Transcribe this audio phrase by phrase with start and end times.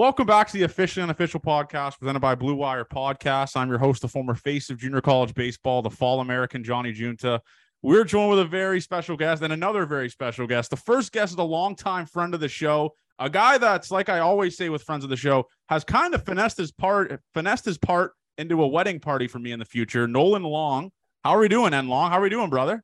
[0.00, 3.54] Welcome back to the officially unofficial podcast presented by Blue Wire Podcast.
[3.54, 7.42] I'm your host, the former face of junior college baseball, the fall American Johnny Junta.
[7.82, 10.70] We're joined with a very special guest and another very special guest.
[10.70, 14.20] The first guest is a longtime friend of the show, a guy that's like I
[14.20, 17.76] always say with friends of the show, has kind of finessed his part, finessed his
[17.76, 20.08] part into a wedding party for me in the future.
[20.08, 20.92] Nolan Long.
[21.24, 22.10] How are we doing, N Long?
[22.10, 22.82] How are we doing, brother?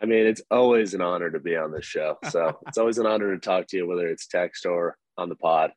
[0.00, 2.16] I mean, it's always an honor to be on this show.
[2.30, 5.36] So it's always an honor to talk to you, whether it's text or on the
[5.36, 5.72] pod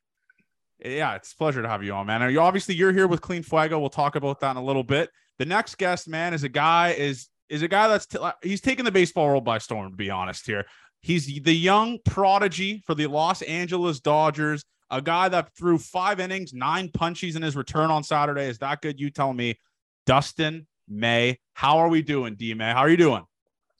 [0.84, 2.30] yeah, it's a pleasure to have you on, man.
[2.30, 3.78] You obviously you're here with Clean Fuego.
[3.78, 5.10] We'll talk about that in a little bit.
[5.38, 8.84] The next guest, man, is a guy is is a guy that's t- he's taking
[8.84, 9.90] the baseball world by storm.
[9.90, 10.66] To be honest, here
[11.00, 14.64] he's the young prodigy for the Los Angeles Dodgers.
[14.90, 18.46] A guy that threw five innings, nine punchies in his return on Saturday.
[18.46, 18.98] Is that good?
[18.98, 19.56] You tell me.
[20.06, 22.72] Dustin May, how are we doing, D May?
[22.72, 23.24] How are you doing?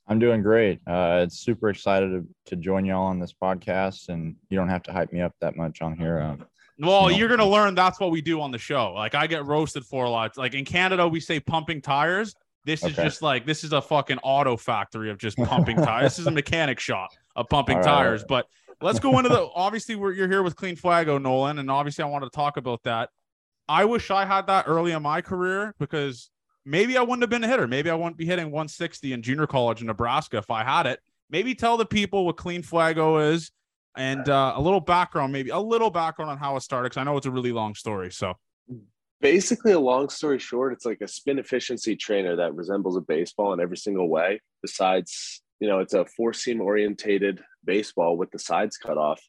[0.07, 0.81] I'm doing great.
[0.87, 4.83] Uh, it's super excited to, to join y'all on this podcast, and you don't have
[4.85, 6.21] to hype me up that much on here.
[6.21, 6.47] Um,
[6.81, 7.09] well, no.
[7.09, 8.93] you're gonna learn that's what we do on the show.
[8.93, 10.37] Like I get roasted for a lot.
[10.37, 12.35] Like in Canada, we say pumping tires.
[12.65, 16.13] This is just like this is a fucking auto factory of just pumping tires.
[16.13, 18.23] This is a mechanic shop of pumping right, tires.
[18.23, 18.29] Right.
[18.29, 18.47] But
[18.81, 22.09] let's go into the obviously we're you're here with Clean Fuego, Nolan, and obviously I
[22.09, 23.11] want to talk about that.
[23.69, 26.31] I wish I had that early in my career because
[26.65, 27.69] maybe I wouldn't have been a hitter.
[27.69, 31.01] Maybe I wouldn't be hitting 160 in junior college in Nebraska if I had it.
[31.31, 33.53] Maybe tell the people what Clean Fuego is
[34.01, 37.05] and uh, a little background, maybe a little background on how it started, because I
[37.05, 38.11] know it's a really long story.
[38.11, 38.35] So,
[39.21, 43.53] basically, a long story short, it's like a spin efficiency trainer that resembles a baseball
[43.53, 44.41] in every single way.
[44.63, 49.21] Besides, you know, it's a four seam orientated baseball with the sides cut off,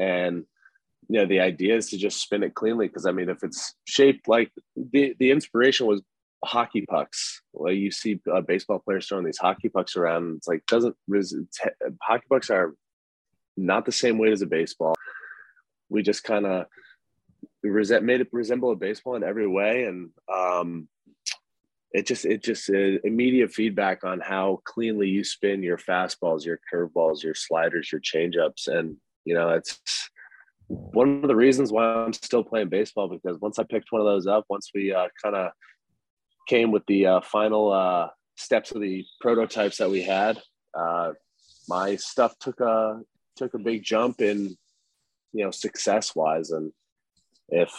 [0.00, 0.44] and
[1.08, 2.88] you know, the idea is to just spin it cleanly.
[2.88, 6.02] Because I mean, if it's shaped like the the inspiration was
[6.44, 7.42] hockey pucks.
[7.52, 10.38] Well, you see uh, baseball players throwing these hockey pucks around.
[10.38, 10.96] It's like doesn't
[12.02, 12.74] hockey pucks are
[13.60, 14.94] not the same weight as a baseball.
[15.88, 16.66] We just kind of
[17.62, 20.88] made it resemble a baseball in every way, and um,
[21.92, 26.60] it just it just uh, immediate feedback on how cleanly you spin your fastballs, your
[26.72, 29.78] curveballs, your sliders, your changeups, and you know it's
[30.68, 34.06] one of the reasons why I'm still playing baseball because once I picked one of
[34.06, 35.50] those up, once we uh, kind of
[36.48, 40.40] came with the uh, final uh, steps of the prototypes that we had,
[40.78, 41.12] uh,
[41.68, 43.00] my stuff took a
[43.36, 44.56] took a big jump in
[45.32, 46.50] you know success wise.
[46.50, 46.72] And
[47.48, 47.72] if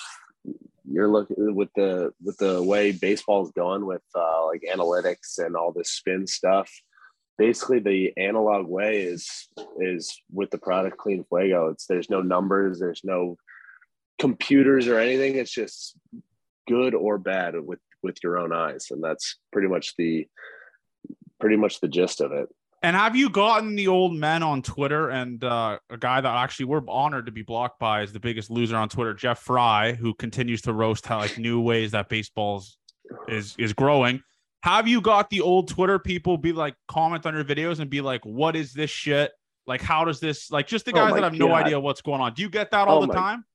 [0.89, 5.71] you're looking with the with the way baseball's going with uh, like analytics and all
[5.71, 6.69] this spin stuff
[7.41, 9.47] basically the analog way is
[9.79, 11.69] is with the product clean fuego.
[11.69, 13.35] It's there's no numbers there's no
[14.19, 15.35] computers or anything.
[15.35, 15.97] It's just
[16.67, 18.87] good or bad with with your own eyes.
[18.91, 20.27] And that's pretty much the
[21.39, 22.47] pretty much the gist of it
[22.83, 26.65] and have you gotten the old men on Twitter and uh, a guy that actually
[26.65, 30.13] we're honored to be blocked by is the biggest loser on Twitter, Jeff Frye, who
[30.15, 32.77] continues to roast how like new ways that baseball's
[33.27, 34.23] is is growing.
[34.63, 38.01] Have you got the old Twitter people be like comment on your videos and be
[38.01, 39.31] like, "What is this shit?
[39.67, 41.39] Like, how does this like?" Just the oh guys oh that have God.
[41.39, 42.33] no idea what's going on.
[42.33, 43.45] Do you get that all oh the my, time?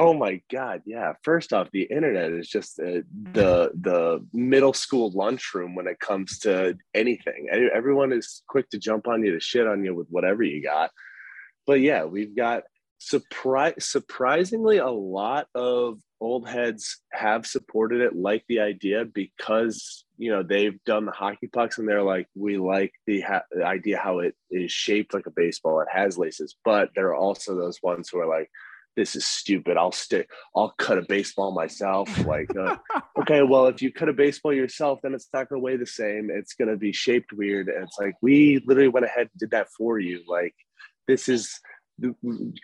[0.00, 1.14] Oh my god, yeah.
[1.24, 3.02] First off, the internet is just uh,
[3.32, 7.48] the the middle school lunchroom when it comes to anything.
[7.74, 10.92] Everyone is quick to jump on you to shit on you with whatever you got.
[11.66, 12.62] But yeah, we've got
[12.98, 20.30] surprise surprisingly a lot of old heads have supported it, like the idea because you
[20.30, 23.98] know they've done the hockey pucks and they're like, we like the, ha- the idea
[23.98, 25.80] how it is shaped like a baseball.
[25.80, 28.48] It has laces, but there are also those ones who are like,
[28.98, 29.76] this is stupid.
[29.76, 30.28] I'll stick.
[30.56, 32.08] I'll cut a baseball myself.
[32.26, 32.76] Like, uh,
[33.20, 35.86] okay, well, if you cut a baseball yourself, then it's not going to weigh the
[35.86, 36.30] same.
[36.32, 37.68] It's going to be shaped weird.
[37.68, 40.24] And it's like we literally went ahead and did that for you.
[40.26, 40.54] Like,
[41.06, 41.60] this is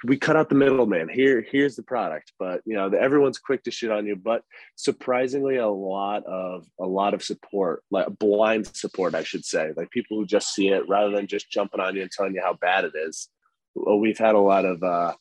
[0.04, 1.08] we cut out the middleman.
[1.08, 2.32] Here, here's the product.
[2.36, 4.16] But you know, everyone's quick to shit on you.
[4.16, 4.42] But
[4.74, 9.90] surprisingly, a lot of a lot of support, like blind support, I should say, like
[9.92, 12.54] people who just see it rather than just jumping on you and telling you how
[12.54, 13.28] bad it is.
[13.76, 15.14] We've had a lot of uh,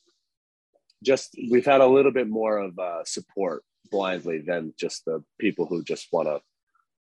[1.04, 5.66] just we've had a little bit more of uh, support blindly than just the people
[5.66, 6.42] who just want to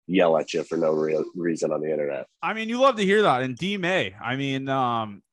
[0.07, 2.27] yell at you for no real reason on the internet.
[2.41, 3.41] I mean, you love to hear that.
[3.41, 5.23] And D May, I mean, um,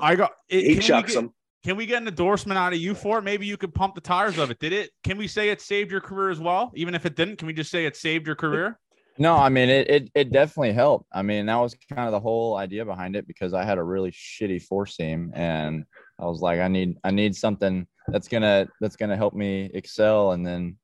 [0.00, 1.34] I got it, he chucks get, them.
[1.64, 3.22] Can we get an endorsement out of you for it?
[3.22, 4.58] Maybe you could pump the tires of it.
[4.58, 4.90] Did it?
[5.04, 6.72] Can we say it saved your career as well?
[6.74, 8.78] Even if it didn't, can we just say it saved your career?
[9.18, 11.06] No, I mean it, it it definitely helped.
[11.12, 13.82] I mean, that was kind of the whole idea behind it because I had a
[13.82, 15.86] really shitty four seam and
[16.18, 20.32] I was like, I need I need something that's gonna that's gonna help me excel.
[20.32, 20.76] And then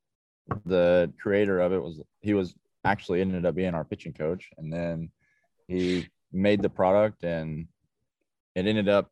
[0.65, 4.49] the creator of it was he was actually ended up being our pitching coach.
[4.57, 5.09] And then
[5.67, 7.67] he made the product and
[8.55, 9.11] it ended up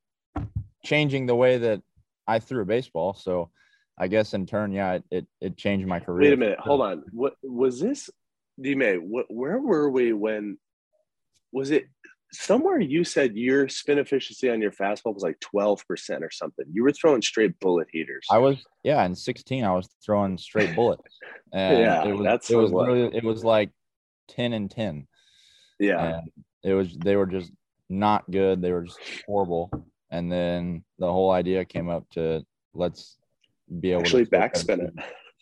[0.84, 1.82] changing the way that
[2.28, 3.14] I threw a baseball.
[3.14, 3.50] So
[3.98, 6.30] I guess in turn, yeah, it, it, it changed my career.
[6.30, 7.04] Wait a minute, hold on.
[7.12, 8.10] What was this?
[8.60, 10.58] D-May, what, where were we when
[11.52, 11.86] was it
[12.34, 16.66] somewhere you said your spin efficiency on your fastball was like 12% or something.
[16.72, 18.26] You were throwing straight bullet heaters.
[18.32, 21.04] I was, yeah, in 16, I was throwing straight bullets.
[21.54, 23.72] And yeah, it was, that's it was literally, it was like
[24.30, 25.06] 10 and 10.
[25.82, 26.20] Yeah.
[26.20, 26.32] And
[26.64, 27.52] it was, they were just
[27.90, 28.62] not good.
[28.62, 29.70] They were just horrible.
[30.10, 33.18] And then the whole idea came up to let's
[33.82, 34.94] be able actually to actually backspin it.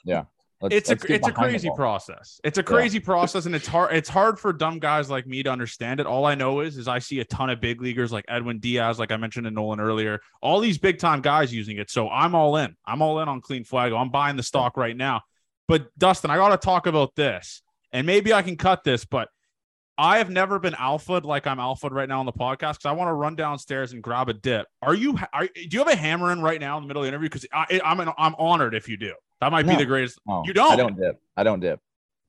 [0.03, 0.23] Yeah.
[0.61, 2.41] Let's, it's let's a it's a crazy process.
[2.43, 3.05] It's a crazy yeah.
[3.05, 3.95] process, and it's hard.
[3.95, 6.05] It's hard for dumb guys like me to understand it.
[6.05, 8.99] All I know is, is I see a ton of big leaguers like Edwin Diaz,
[8.99, 10.19] like I mentioned to Nolan earlier.
[10.41, 11.89] All these big time guys using it.
[11.89, 12.75] So I'm all in.
[12.85, 13.95] I'm all in on Clean Fuego.
[13.95, 15.21] I'm buying the stock right now.
[15.69, 17.61] But Dustin, I got to talk about this,
[17.93, 19.29] and maybe I can cut this, but
[19.97, 22.91] I have never been alphaed like I'm alphaed right now on the podcast because I
[22.93, 24.65] want to run downstairs and grab a dip.
[24.81, 25.17] Are you?
[25.31, 27.29] Are, do you have a hammer in right now in the middle of the interview?
[27.29, 29.13] Because I'm an, I'm honored if you do.
[29.41, 30.19] That might no, be the greatest.
[30.27, 30.71] No, you don't.
[30.71, 31.19] I don't dip.
[31.37, 31.79] I don't dip.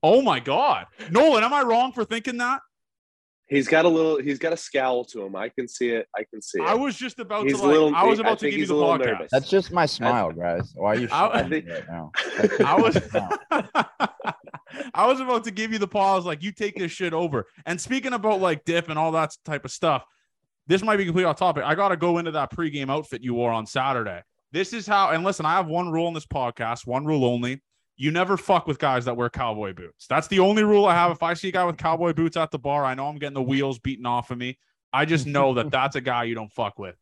[0.03, 2.61] Oh my god, Nolan, am I wrong for thinking that?
[3.51, 4.17] He's got a little.
[4.17, 5.35] He's got a scowl to him.
[5.35, 6.07] I can see it.
[6.15, 6.65] I can see it.
[6.65, 7.73] I was just about he's to like.
[7.73, 9.05] Little, I was about I to give you the podcast.
[9.05, 9.29] Nervous.
[9.29, 10.71] That's just my smile, guys.
[10.73, 11.09] Why are you?
[11.11, 12.11] I, think, right now?
[12.65, 12.97] I was.
[14.93, 17.45] I was about to give you the pause, like you take this shit over.
[17.65, 20.05] And speaking about like dip and all that type of stuff,
[20.67, 21.65] this might be completely off topic.
[21.65, 24.21] I got to go into that pregame outfit you wore on Saturday.
[24.51, 27.61] This is how, and listen, I have one rule in this podcast, one rule only.
[27.95, 30.07] You never fuck with guys that wear cowboy boots.
[30.07, 31.11] That's the only rule I have.
[31.11, 33.35] If I see a guy with cowboy boots at the bar, I know I'm getting
[33.35, 34.57] the wheels beaten off of me.
[34.91, 36.95] I just know that that's a guy you don't fuck with.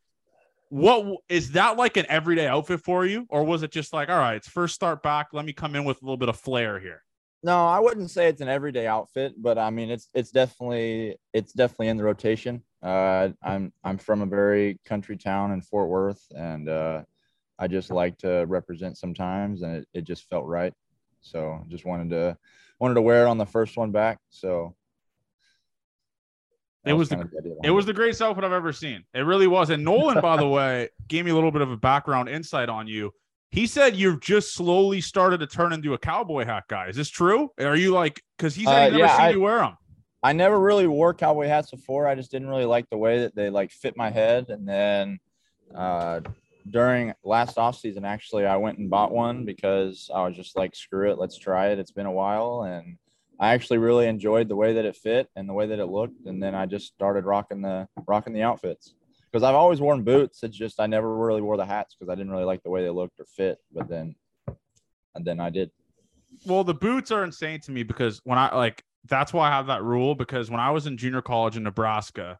[0.69, 3.25] What is that like an everyday outfit for you?
[3.29, 5.29] Or was it just like, all right, it's first start back.
[5.33, 7.01] Let me come in with a little bit of flair here?
[7.41, 11.53] No, I wouldn't say it's an everyday outfit, but I mean it's it's definitely it's
[11.53, 12.61] definitely in the rotation.
[12.83, 17.03] Uh, I'm I'm from a very country town in Fort Worth, and uh,
[17.59, 20.73] I just like to represent sometimes, and it, it just felt right.
[21.21, 22.37] So just wanted to
[22.79, 24.19] wanted to wear it on the first one back.
[24.29, 24.75] So
[26.85, 29.03] it was, was the it was the greatest outfit I've ever seen.
[29.13, 29.69] It really was.
[29.69, 32.87] And Nolan, by the way, gave me a little bit of a background insight on
[32.87, 33.11] you.
[33.51, 36.87] He said you've just slowly started to turn into a cowboy hat guy.
[36.87, 37.49] Is this true?
[37.59, 39.75] Are you like because he said uh, never yeah, seen I, you wear them?
[40.23, 42.07] I never really wore cowboy hats before.
[42.07, 44.49] I just didn't really like the way that they like fit my head.
[44.49, 45.19] And then
[45.73, 46.21] uh,
[46.69, 50.75] during last off season, actually, I went and bought one because I was just like,
[50.75, 51.79] screw it, let's try it.
[51.79, 52.97] It's been a while, and
[53.39, 56.25] I actually really enjoyed the way that it fit and the way that it looked.
[56.25, 58.93] And then I just started rocking the rocking the outfits
[59.31, 60.43] because I've always worn boots.
[60.43, 62.83] It's just I never really wore the hats because I didn't really like the way
[62.83, 63.59] they looked or fit.
[63.73, 64.15] But then,
[65.15, 65.71] and then I did.
[66.45, 69.67] Well, the boots are insane to me because when I like that's why I have
[69.67, 72.37] that rule because when I was in junior college in Nebraska,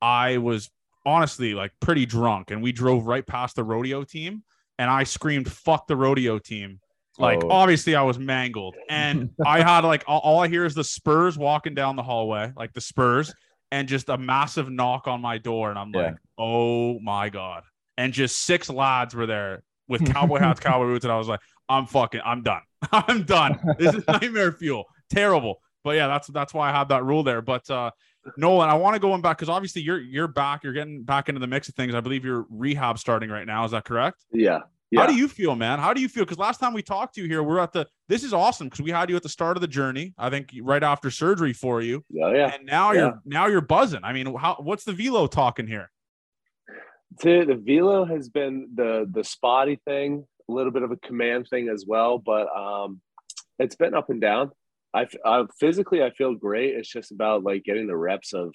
[0.00, 0.70] I was
[1.04, 4.42] honestly like pretty drunk and we drove right past the rodeo team
[4.78, 6.80] and I screamed fuck the rodeo team.
[7.18, 7.50] Like oh.
[7.50, 11.36] obviously I was mangled and I had like all, all I hear is the Spurs
[11.36, 13.34] walking down the hallway, like the Spurs
[13.70, 15.70] and just a massive knock on my door.
[15.70, 16.02] And I'm yeah.
[16.02, 17.64] like, oh my God.
[17.98, 21.04] And just six lads were there with cowboy hats, cowboy boots.
[21.04, 22.62] And I was like, I'm fucking, I'm done.
[22.92, 23.58] I'm done.
[23.78, 24.84] This is nightmare fuel.
[25.10, 25.60] Terrible.
[25.84, 27.42] But yeah, that's that's why I have that rule there.
[27.42, 27.90] But uh
[28.36, 31.28] Nolan, I want to go in back because obviously you're you're back, you're getting back
[31.28, 31.94] into the mix of things.
[31.94, 33.64] I believe your rehab starting right now.
[33.64, 34.24] Is that correct?
[34.32, 34.60] Yeah.
[34.92, 35.00] Yeah.
[35.00, 35.78] How do you feel, man?
[35.78, 36.24] How do you feel?
[36.24, 37.86] Because last time we talked to you here, we're at the.
[38.08, 40.12] This is awesome because we had you at the start of the journey.
[40.18, 42.04] I think right after surgery for you.
[42.22, 42.52] Oh, yeah.
[42.54, 43.00] And now yeah.
[43.00, 44.04] you're now you're buzzing.
[44.04, 45.90] I mean, how what's the velo talking here?
[47.20, 51.48] To the velo has been the the spotty thing, a little bit of a command
[51.48, 53.00] thing as well, but um,
[53.58, 54.50] it's been up and down.
[54.94, 56.74] I, I physically I feel great.
[56.74, 58.54] It's just about like getting the reps of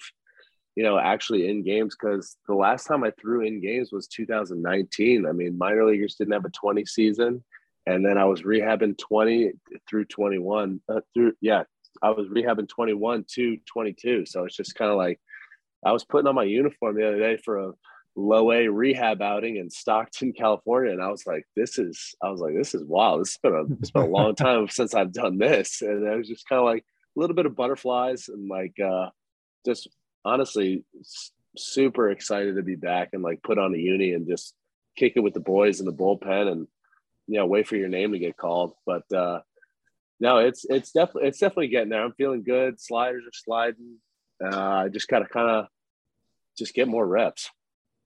[0.78, 5.26] you know, actually in games because the last time I threw in games was 2019.
[5.26, 7.42] I mean, minor leaguers didn't have a 20 season,
[7.86, 9.54] and then I was rehabbing 20
[9.90, 11.64] through 21 uh, through yeah,
[12.00, 14.26] I was rehabbing 21 to 22.
[14.26, 15.18] So it's just kind of like
[15.84, 17.72] I was putting on my uniform the other day for a
[18.18, 22.40] low A rehab outing in Stockton, California, and I was like, this is I was
[22.40, 23.20] like, this is wild.
[23.20, 26.16] This has been a it's been a long time since I've done this, and I
[26.16, 26.84] was just kind of like
[27.16, 29.10] a little bit of butterflies and like uh
[29.64, 29.88] just
[30.24, 30.84] honestly
[31.56, 34.54] super excited to be back and like put on a uni and just
[34.96, 36.66] kick it with the boys in the bullpen and
[37.28, 38.72] you know wait for your name to get called.
[38.84, 39.40] But uh
[40.18, 42.02] no it's it's definitely it's definitely getting there.
[42.02, 42.80] I'm feeling good.
[42.80, 43.98] Sliders are sliding.
[44.42, 45.66] Uh i just gotta kind of
[46.56, 47.50] just get more reps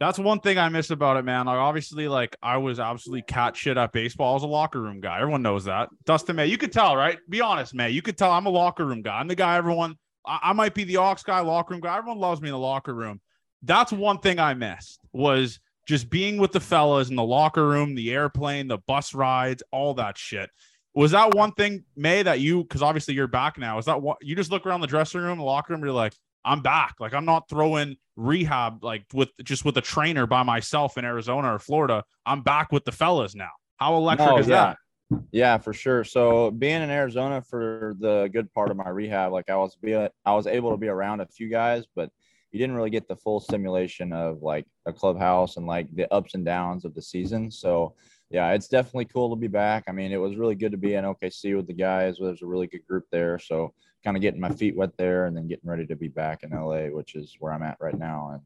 [0.02, 1.46] that's one thing I miss about it, man.
[1.46, 4.32] Like obviously, like I was absolutely cat shit at baseball.
[4.32, 5.20] I was a locker room guy.
[5.20, 5.90] Everyone knows that.
[6.04, 7.18] Dustin May, you could tell, right?
[7.28, 7.90] Be honest, May.
[7.90, 9.18] You could tell I'm a locker room guy.
[9.18, 11.96] I'm the guy everyone I, I might be the aux guy, locker room guy.
[11.96, 13.20] Everyone loves me in the locker room.
[13.62, 17.94] That's one thing I missed was just being with the fellas in the locker room,
[17.94, 20.50] the airplane, the bus rides, all that shit.
[20.94, 24.18] Was that one thing, May, that you, because obviously you're back now, is that what
[24.20, 26.12] you just look around the dressing room, the locker room, you're like,
[26.44, 26.96] I'm back.
[27.00, 31.54] Like I'm not throwing rehab like with just with a trainer by myself in Arizona
[31.54, 32.04] or Florida.
[32.26, 33.50] I'm back with the fellas now.
[33.76, 34.74] How electric no, is yeah.
[35.10, 35.20] that?
[35.30, 36.04] Yeah, for sure.
[36.04, 39.94] So being in Arizona for the good part of my rehab, like I was be
[39.94, 42.10] I was able to be around a few guys, but
[42.50, 46.34] you didn't really get the full simulation of like a clubhouse and like the ups
[46.34, 47.50] and downs of the season.
[47.50, 47.94] So
[48.30, 49.84] yeah, it's definitely cool to be back.
[49.88, 52.16] I mean, it was really good to be in OKC with the guys.
[52.18, 53.38] There's a really good group there.
[53.38, 56.42] So kind of getting my feet wet there and then getting ready to be back
[56.42, 58.30] in LA, which is where I'm at right now.
[58.34, 58.42] And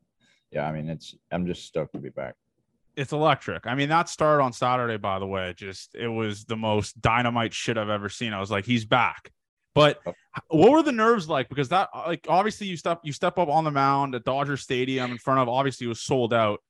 [0.51, 2.35] yeah, I mean, it's I'm just stoked to be back
[2.97, 3.67] it's electric.
[3.67, 7.53] I mean, that start on Saturday, by the way, just it was the most dynamite
[7.53, 8.33] shit I've ever seen.
[8.33, 9.31] I was like, he's back.
[9.75, 10.15] But oh.
[10.49, 11.51] what were the nerves like?
[11.51, 15.11] Because that, like, obviously you step you step up on the mound at Dodger Stadium
[15.11, 16.61] in front of obviously it was sold out,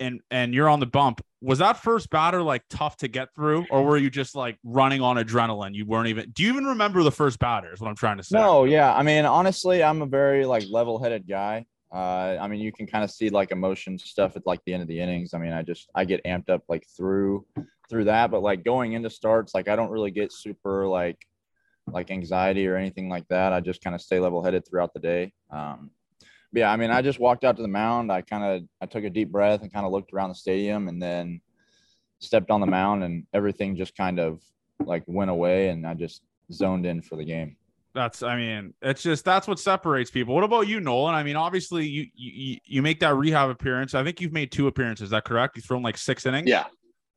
[0.00, 1.24] and and you're on the bump.
[1.42, 5.00] Was that first batter like tough to get through, or were you just like running
[5.00, 5.74] on adrenaline?
[5.74, 6.30] You weren't even.
[6.32, 7.72] Do you even remember the first batter?
[7.72, 8.38] Is what I'm trying to say.
[8.38, 8.94] No, yeah.
[8.94, 11.64] I mean, honestly, I'm a very like level-headed guy.
[11.92, 14.82] Uh, I mean, you can kind of see like emotion stuff at like the end
[14.82, 15.34] of the innings.
[15.34, 17.46] I mean, I just I get amped up like through
[17.88, 21.18] through that, but like going into starts, like I don't really get super like
[21.86, 23.52] like anxiety or anything like that.
[23.52, 25.32] I just kind of stay level headed throughout the day.
[25.50, 25.90] Um,
[26.52, 28.10] yeah, I mean, I just walked out to the mound.
[28.10, 30.88] I kind of I took a deep breath and kind of looked around the stadium,
[30.88, 31.40] and then
[32.18, 34.40] stepped on the mound, and everything just kind of
[34.84, 37.56] like went away, and I just zoned in for the game.
[37.92, 40.34] That's, I mean, it's just that's what separates people.
[40.34, 41.14] What about you, Nolan?
[41.14, 43.94] I mean, obviously, you you you make that rehab appearance.
[43.94, 45.04] I think you've made two appearances.
[45.04, 45.56] Is that correct?
[45.56, 46.48] You've thrown like six innings.
[46.48, 46.66] Yeah,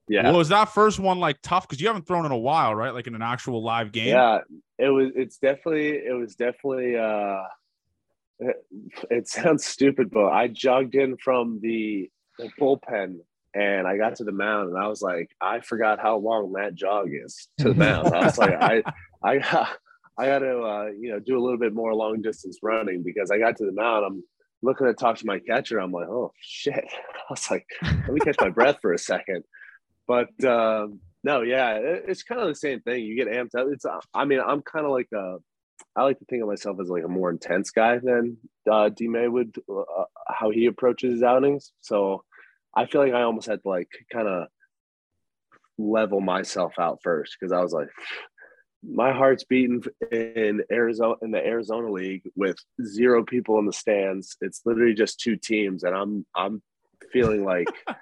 [0.07, 0.23] yeah.
[0.23, 2.93] Well, was that first one like tough because you haven't thrown in a while, right?
[2.93, 4.09] Like in an actual live game.
[4.09, 4.39] Yeah,
[4.77, 5.11] it was.
[5.15, 5.89] It's definitely.
[5.89, 6.97] It was definitely.
[6.97, 7.43] uh
[9.09, 13.17] It, sounds stupid, but I jogged in from the, the bullpen
[13.53, 16.75] and I got to the mound and I was like, I forgot how long that
[16.75, 18.13] jog is to the mound.
[18.13, 18.83] I was like, I,
[19.23, 19.39] I,
[20.17, 23.31] I got to, uh, you know, do a little bit more long distance running because
[23.31, 24.05] I got to the mound.
[24.05, 24.23] I'm
[24.61, 25.79] looking to talk to my catcher.
[25.79, 26.85] I'm like, oh shit.
[26.85, 29.43] I was like, let me catch my breath for a second.
[30.07, 33.03] But um, no, yeah, it, it's kind of the same thing.
[33.03, 33.67] You get amped up.
[33.71, 35.37] It's, uh, I mean, I'm kind of like a,
[35.95, 38.37] I like to think of myself as like a more intense guy than
[38.69, 41.71] uh, D May would, uh, how he approaches his outings.
[41.81, 42.23] So
[42.75, 44.47] I feel like I almost had to like kind of
[45.77, 47.89] level myself out first because I was like,
[48.85, 49.81] my heart's beating
[50.11, 54.35] in Arizona in the Arizona League with zero people in the stands.
[54.41, 56.61] It's literally just two teams, and I'm I'm
[57.11, 57.67] feeling like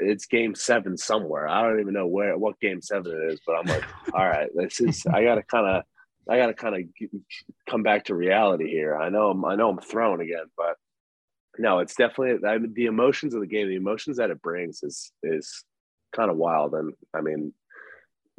[0.00, 1.46] it's game seven somewhere.
[1.46, 4.50] I don't even know where what game seven it is, but I'm like, all right,
[4.54, 5.84] this is I gotta kind of
[6.28, 7.08] I gotta kind of
[7.68, 8.96] come back to reality here.
[8.96, 10.76] I know I'm I know I'm thrown again, but
[11.58, 14.82] no, it's definitely I mean, the emotions of the game, the emotions that it brings
[14.82, 15.64] is is
[16.14, 17.52] kind of wild, and I mean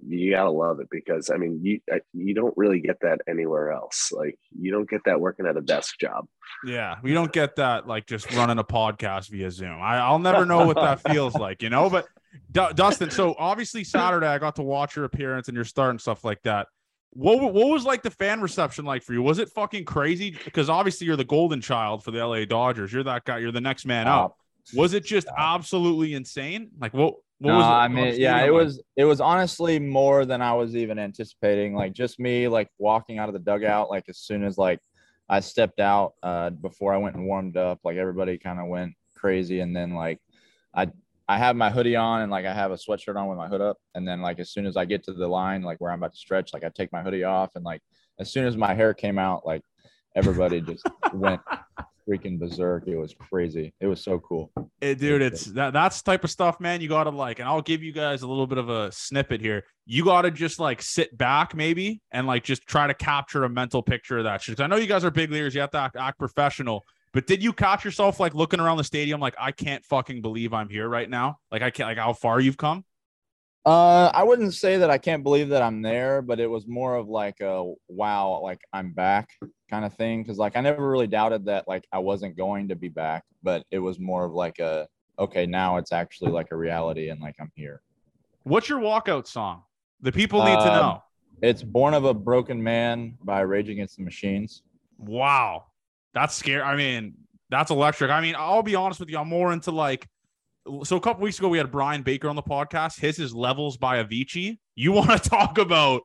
[0.08, 1.80] you gotta love it because I mean you
[2.14, 4.12] you don't really get that anywhere else.
[4.12, 6.28] Like you don't get that working at a desk job.
[6.66, 9.80] Yeah, we don't get that like just running a podcast via Zoom.
[9.82, 11.90] I, will never know what that feels like, you know.
[11.90, 12.08] But
[12.52, 16.02] D- Dustin, so obviously Saturday I got to watch your appearance and your start and
[16.02, 16.68] stuff like that.
[17.16, 19.22] What what was like the fan reception like for you?
[19.24, 20.38] Was it fucking crazy?
[20.44, 22.92] Because obviously you're the golden child for the LA Dodgers.
[22.92, 23.38] You're that guy.
[23.40, 24.38] You're the next man up.
[24.74, 26.72] Was it just absolutely insane?
[26.80, 27.70] Like what What no, was it?
[27.70, 28.64] I mean, was yeah, it like?
[28.64, 31.74] was it was honestly more than I was even anticipating.
[31.74, 34.80] Like just me like walking out of the dugout, like as soon as like
[35.30, 38.94] I stepped out uh before I went and warmed up, like everybody kind of went
[39.16, 39.62] crazy.
[39.62, 40.20] And then like
[40.74, 40.90] I
[41.28, 43.62] I have my hoodie on and like I have a sweatshirt on with my hood
[43.62, 43.78] up.
[43.96, 46.14] And then like as soon as I get to the line, like where I'm about
[46.14, 47.82] to stretch, like I take my hoodie off and like
[48.20, 49.64] as soon as my hair came out, like
[50.16, 51.42] everybody just went
[52.08, 52.88] freaking berserk.
[52.88, 53.74] It was crazy.
[53.80, 54.52] It was so cool.
[54.82, 56.82] Eh, dude, it's that that's type of stuff, man.
[56.82, 59.64] You gotta like, and I'll give you guys a little bit of a snippet here.
[59.86, 63.82] You gotta just like sit back, maybe, and like just try to capture a mental
[63.82, 64.60] picture of that shit.
[64.60, 65.56] I know you guys are big leaders.
[65.56, 66.86] You have to act, act professional.
[67.16, 70.54] But did you catch yourself like looking around the stadium, like I can't fucking believe
[70.54, 71.40] I'm here right now?
[71.50, 72.84] Like I can't, like how far you've come?
[73.66, 76.98] Uh, I wouldn't say that I can't believe that I'm there, but it was more
[76.98, 79.30] of like a wow, like I'm back
[79.70, 80.26] kind of thing.
[80.26, 83.64] Cause like I never really doubted that like I wasn't going to be back, but
[83.72, 84.86] it was more of like a
[85.18, 87.82] okay, now it's actually like a reality and like I'm here.
[88.44, 89.64] What's your walkout song?
[90.02, 91.04] The people need to Um, know.
[91.42, 94.64] It's Born of a Broken Man by Rage Against the Machines.
[94.98, 95.68] Wow.
[96.16, 96.62] That's scary.
[96.62, 97.14] I mean,
[97.50, 98.10] that's electric.
[98.10, 99.20] I mean, I'll be honest with you.
[99.20, 100.08] I'm more into like,
[100.84, 103.00] so a couple weeks ago, we had Brian Baker on the podcast.
[103.00, 104.58] His is Levels by Avicii.
[104.76, 106.02] You want to talk about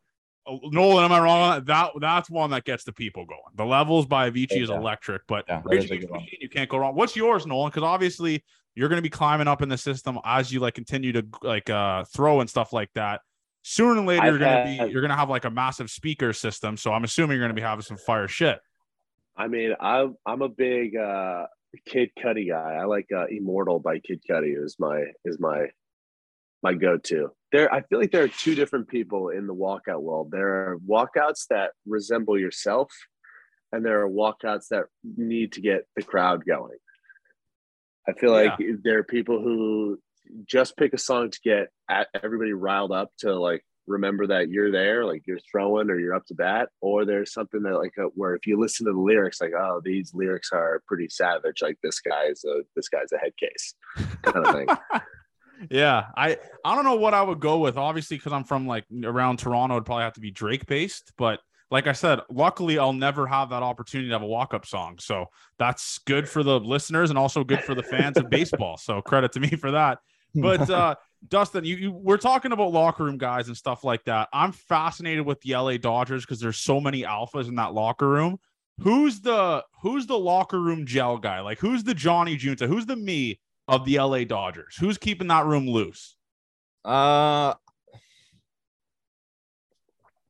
[0.47, 1.05] uh, Nolan?
[1.05, 1.67] Am I wrong on that?
[1.67, 1.93] that?
[2.01, 3.41] That's one that gets the people going.
[3.55, 6.23] The Levels by Avicii is electric, but Yeah, is a Against good the one.
[6.23, 6.95] Machine, you can't go wrong.
[6.95, 7.71] What's yours, Nolan?
[7.71, 11.13] Because obviously you're going to be climbing up in the system as you like continue
[11.13, 13.21] to like uh throw and stuff like that.
[13.63, 16.77] Sooner than later, I've you're gonna be you're gonna have like a massive speaker system.
[16.77, 18.59] So I'm assuming you're gonna be having some fire shit.
[19.41, 21.47] I mean, I'm I'm a big uh,
[21.87, 22.75] Kid Cudi guy.
[22.75, 25.69] I like uh, "Immortal" by Kid Cudi is my is my
[26.63, 27.31] my go-to.
[27.51, 30.31] There, I feel like there are two different people in the walkout world.
[30.31, 32.93] There are walkouts that resemble yourself,
[33.73, 34.85] and there are walkouts that
[35.17, 36.77] need to get the crowd going.
[38.07, 39.99] I feel like there are people who
[40.45, 44.71] just pick a song to get at everybody riled up to like remember that you're
[44.71, 48.09] there, like you're throwing or you're up to bat, or there's something that like uh
[48.15, 51.79] where if you listen to the lyrics, like oh these lyrics are pretty savage, like
[51.83, 53.75] this guy's a this guy's a head case
[54.23, 54.69] kind of thing.
[55.71, 57.77] yeah, I I don't know what I would go with.
[57.77, 61.13] Obviously, because I'm from like around Toronto, it'd probably have to be Drake based.
[61.19, 64.67] But like I said, luckily I'll never have that opportunity to have a walk up
[64.67, 64.99] song.
[64.99, 65.27] So
[65.59, 68.77] that's good for the listeners and also good for the fans of baseball.
[68.77, 69.99] So credit to me for that.
[70.35, 70.97] But uh
[71.29, 74.29] Dustin, you, you we're talking about locker room guys and stuff like that.
[74.33, 78.39] I'm fascinated with the LA Dodgers because there's so many alphas in that locker room.
[78.81, 81.41] Who's the who's the locker room gel guy?
[81.41, 82.67] Like who's the Johnny Junta?
[82.67, 84.77] Who's the me of the LA Dodgers?
[84.79, 86.17] Who's keeping that room loose?
[86.85, 87.55] Uh,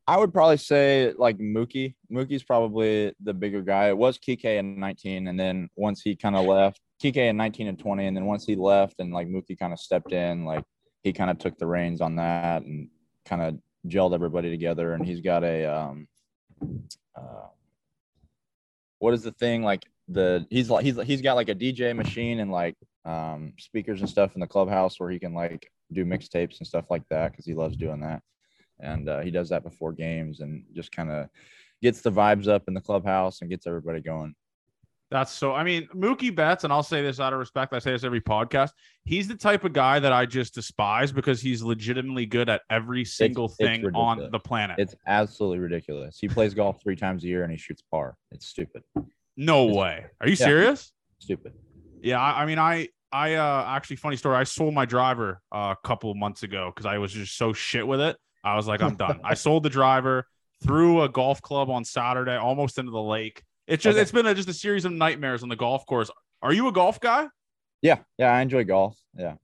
[0.08, 1.94] I would probably say like Mookie.
[2.12, 3.90] Mookie's probably the bigger guy.
[3.90, 7.68] It was Kike in 19, and then once he kind of left, Kike in 19
[7.68, 10.64] and 20, and then once he left and like Mookie kind of stepped in, like
[11.02, 12.88] he kind of took the reins on that and
[13.24, 13.58] kind of
[13.88, 14.94] gelled everybody together.
[14.94, 16.08] And he's got a um,
[17.16, 17.48] uh,
[18.98, 22.40] what is the thing like the he's like he's he's got like a DJ machine
[22.40, 26.58] and like um speakers and stuff in the clubhouse where he can like do mixtapes
[26.58, 28.20] and stuff like that because he loves doing that
[28.80, 31.28] and uh, he does that before games and just kind of
[31.82, 34.34] gets the vibes up in the clubhouse and gets everybody going
[35.10, 35.52] That's so.
[35.54, 37.72] I mean, Mookie Betts, and I'll say this out of respect.
[37.72, 38.70] I say this every podcast.
[39.04, 43.04] He's the type of guy that I just despise because he's legitimately good at every
[43.04, 44.76] single it's thing on the planet.
[44.78, 48.46] it's absolutely ridiculous he plays golf three times a year and he shoots par it's
[48.46, 48.82] stupid
[49.36, 50.04] no it's- way.
[50.20, 50.46] Are you Yeah.
[50.46, 50.92] serious?
[51.18, 51.54] stupid
[52.02, 54.36] Yeah, I, I mean, I, I, uh, actually, funny story.
[54.36, 57.52] I sold my driver uh, a couple of months ago because I was just so
[57.52, 58.16] shit with it.
[58.44, 59.20] I was like, I'm done.
[59.24, 60.26] I sold the driver,
[60.62, 63.42] threw a golf club on Saturday, almost into the lake.
[63.66, 64.02] It's just, Okay.
[64.02, 66.10] it's been a, just a series of nightmares on the golf course.
[66.42, 67.28] Are you a golf guy?
[67.82, 69.36] yeah yeah i enjoy golf yeah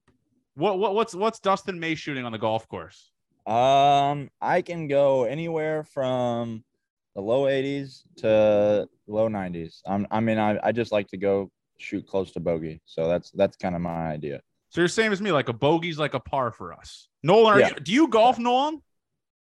[0.56, 3.10] What, what, what's, what's Dustin May shooting on the golf course?
[3.46, 6.62] Um, I can go anywhere from
[7.14, 9.80] the low 80s to low 90s.
[9.86, 12.80] I'm, I mean, I, I just like to go shoot close to bogey.
[12.84, 14.40] So that's that's kind of my idea.
[14.70, 17.08] So you're same as me, like a bogey's like a par for us.
[17.22, 17.68] Nolan, are Yeah.
[17.68, 18.82] you, do you golf, Nolan?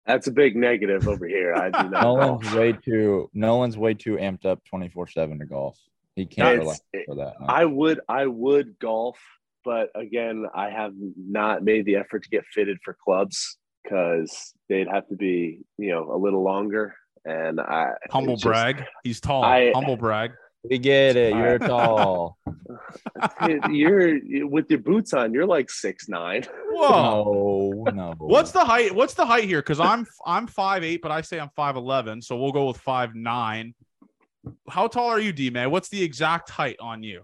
[0.07, 1.53] That's a big negative over here.
[1.53, 2.01] I do not.
[2.03, 5.77] Nolan's way too Nolan's way too amped up 24 seven to golf.
[6.15, 7.39] He can't It's- relax for that.
[7.41, 7.45] no.
[7.47, 9.19] I would I would golf,
[9.65, 14.87] but again, I have not made the effort to get fitted for clubs because they'd
[14.87, 16.95] have to be, you know, a little longer.
[17.25, 18.85] And I Humble it's just- brag.
[19.03, 19.43] He's tall.
[19.43, 20.31] I- Humble brag.
[20.63, 21.33] We get it.
[21.35, 22.37] You're tall.
[23.69, 26.43] you're with your boots on, you're like six nine.
[26.71, 27.83] Whoa.
[27.85, 28.15] No, no.
[28.17, 28.93] What's the height?
[28.93, 29.59] What's the height here?
[29.61, 32.77] Because I'm I'm five eight, but I say I'm five eleven, so we'll go with
[32.77, 33.73] five nine.
[34.69, 35.71] How tall are you, D man?
[35.71, 37.23] What's the exact height on you?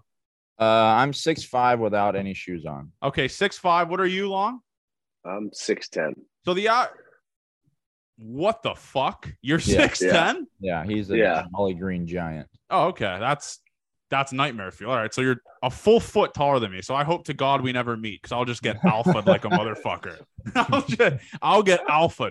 [0.60, 2.92] Uh, I'm six five without any shoes on.
[3.02, 3.88] Okay, six five.
[3.88, 4.60] What are you long?
[5.24, 6.14] I'm six ten.
[6.44, 6.86] So the uh,
[8.18, 9.28] what the fuck?
[9.42, 10.12] You're six Yeah.
[10.12, 10.46] ten?
[10.60, 11.44] Yeah, he's a Yeah.
[11.50, 12.48] Molly Green giant.
[12.70, 13.16] Oh, okay.
[13.20, 13.60] That's
[14.10, 14.90] that's nightmare feel.
[14.90, 16.82] All right, so you're a full foot taller than me.
[16.82, 19.48] So I hope to God we never meet because I'll just get alpha like a
[19.48, 20.18] motherfucker.
[20.54, 22.30] I'll, just, I'll get alpha.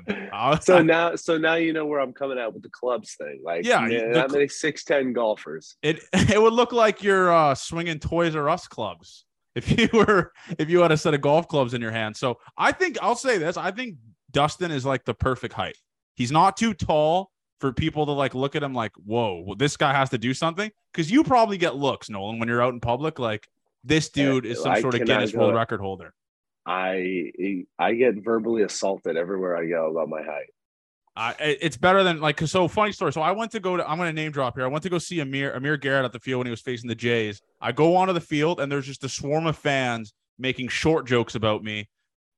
[0.61, 3.41] So now, so now you know where I'm coming out with the clubs thing.
[3.43, 5.75] Like, Yeah, yeah, the not many six ten golfers.
[5.81, 10.31] it it would look like you're uh, swinging Toys R Us clubs if you were
[10.57, 12.15] if you had a set of golf clubs in your hand.
[12.15, 13.97] So I think I'll say this: I think
[14.31, 15.75] Dustin is like the perfect height.
[16.15, 17.31] He's not too tall
[17.63, 20.33] for people to like look at him like, whoa, well, this guy has to do
[20.33, 20.69] something.
[20.91, 23.19] Because you probably get looks, Nolan, when you're out in public.
[23.19, 23.47] Like
[23.85, 26.13] this dude is some I sort of Guinness World Record holder.
[26.65, 27.31] I
[27.79, 30.49] I get verbally assaulted everywhere I go about my height.
[31.15, 33.13] Uh, it's better than like so funny story.
[33.13, 34.65] So I went to go to I'm gonna name drop here.
[34.65, 36.89] I went to go see Amir Amir Garrett at the field when he was facing
[36.89, 37.41] the Jays.
[37.61, 41.35] I go onto the field and there's just a swarm of fans making short jokes
[41.35, 41.87] about me,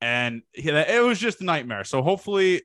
[0.01, 1.83] and it was just a nightmare.
[1.83, 2.61] So hopefully,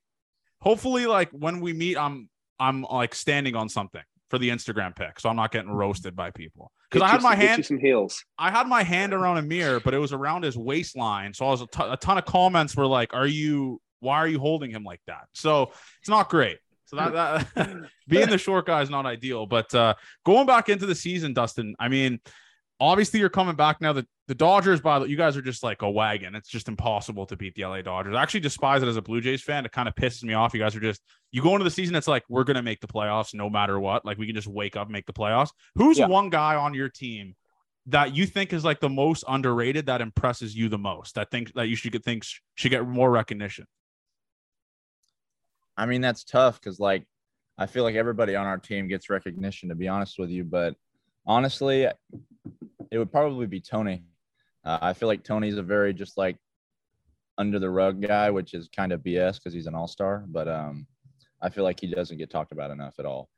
[0.61, 2.30] hopefully like when we meet, I'm
[2.61, 6.31] I'm like standing on something for the Instagram pic, so I'm not getting roasted by
[6.31, 6.71] people.
[6.91, 8.25] Because I had my hand some heels.
[8.39, 11.35] I had my hand around Amir, but it was around his waistline.
[11.35, 13.81] So I was a ton- ton of comments were like, "Are you?
[14.01, 16.59] Why are you holding him like that?" So it's not great.
[16.87, 17.13] So that,
[17.55, 17.77] that
[18.09, 19.47] being the short guy is not ideal.
[19.47, 19.95] But uh,
[20.27, 21.77] going back into the season, Dustin.
[21.79, 22.21] I mean,
[22.81, 23.93] obviously you're coming back now.
[23.93, 26.35] The the Dodgers, by the you guys are just like a wagon.
[26.35, 28.15] It's just impossible to beat the LA Dodgers.
[28.15, 29.65] I actually despise it as a Blue Jays fan.
[29.67, 30.55] It kind of pisses me off.
[30.55, 31.95] You guys are just you go into the season.
[31.95, 34.05] It's like we're gonna make the playoffs no matter what.
[34.05, 35.51] Like we can just wake up and make the playoffs.
[35.77, 36.07] Who's Yeah.
[36.07, 37.35] one guy on your team
[37.87, 41.53] that you think is like the most underrated that impresses you the most that think
[41.55, 43.67] that you should get things should get more recognition
[45.77, 47.07] I mean, that's tough because like
[47.57, 50.45] I feel like everybody on our team gets recognition, to be honest with you.
[50.45, 50.75] But
[51.27, 51.83] honestly,
[52.91, 54.05] it would probably be Tony.
[54.65, 56.37] Uh, I feel like Tony's a very just like
[57.39, 60.25] under the rug guy, which is kind of BS because he's an all star.
[60.29, 60.87] But um,
[61.41, 63.29] I feel like he doesn't get talked about enough at all.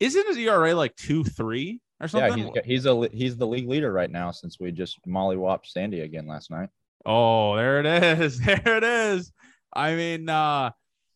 [0.00, 3.68] isn't his era like two three or something he's got- he's a he's the league
[3.68, 6.68] leader right now since we just Molly mollywopped Sandy again last night.
[7.06, 9.32] oh there it is there it is
[9.72, 10.70] i mean uh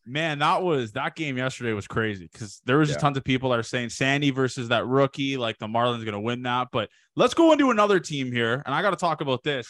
[0.09, 3.03] man that was that game yesterday was crazy because there was just Yeah.
[3.03, 6.42] tons of people that are saying sandy versus that rookie like the marlins gonna win
[6.42, 9.68] that but let's go into another team here and i gotta talk about this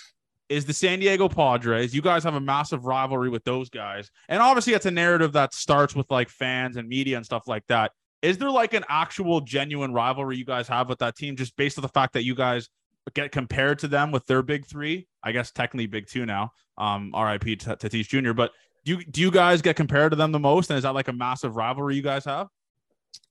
[0.48, 1.94] is the San Diego Padres.
[1.94, 4.10] You guys have a massive rivalry with those guys.
[4.30, 7.66] And obviously, it's a narrative that starts with like fans and media and stuff like
[7.68, 7.92] that.
[8.22, 11.76] Is there like an actual genuine rivalry you guys have with that team just based
[11.76, 12.70] on the fact that you guys
[13.14, 15.06] get compared to them with their big three?
[15.22, 16.52] I guess technically big two now.
[16.78, 18.32] Um, RIP Tatis Jr.
[18.32, 18.52] But
[18.84, 20.70] do you, do you guys get compared to them the most?
[20.70, 22.48] And is that like a massive rivalry you guys have?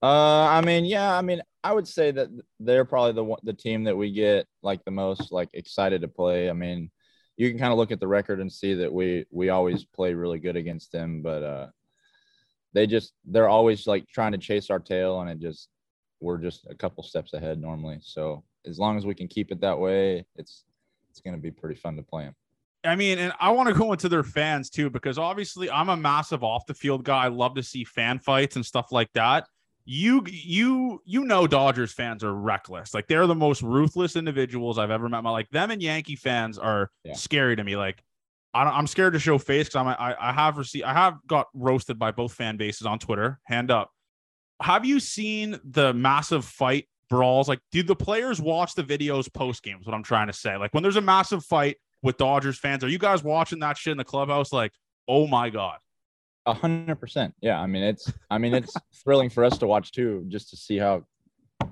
[0.02, 2.30] Uh, I mean, yeah, I mean, I would say that
[2.60, 6.08] they're probably the one, the team that we get like the most like excited to
[6.08, 6.50] play.
[6.50, 6.92] I mean,
[7.36, 10.14] you can kind of look at the record and see that we we always play
[10.14, 11.68] really good against them, but uh,
[12.74, 15.70] they just they're always like trying to chase our tail, and it just
[16.20, 18.00] we're just a couple steps ahead normally.
[18.02, 20.64] So as long as we can keep it that way, it's
[21.10, 22.36] it's gonna be pretty fun to play them.
[22.84, 25.98] I mean, and I want to go into their fans too, because obviously I'm a
[25.98, 27.26] massive off the field guy.
[27.26, 29.46] I love to see fan fights and stuff like that.
[29.86, 32.94] You, you, you know, Dodgers fans are reckless.
[32.94, 35.24] Like they're the most ruthless individuals I've ever met.
[35.24, 37.14] My like them and Yankee fans are Yeah.
[37.14, 37.76] scary to me.
[37.78, 38.04] Like
[38.54, 41.16] I don't, I'm scared to show face because I'm, I, I have received, I have
[41.28, 43.40] got roasted by both fan bases on Twitter.
[43.46, 43.92] Hand up.
[44.62, 47.48] Have you seen the massive fight brawls?
[47.48, 49.86] Like, do the players watch the videos post games?
[49.86, 52.90] What I'm trying to say, like when there's a massive fight with Dodgers fans, are
[52.90, 54.54] you guys watching that shit in the clubhouse?
[54.54, 54.72] Like,
[55.08, 55.78] oh my god,
[56.46, 57.34] A hundred percent.
[57.42, 57.60] Yeah.
[57.60, 60.78] I mean, it's, I mean, it's thrilling for us to watch too, just to see
[60.78, 61.06] how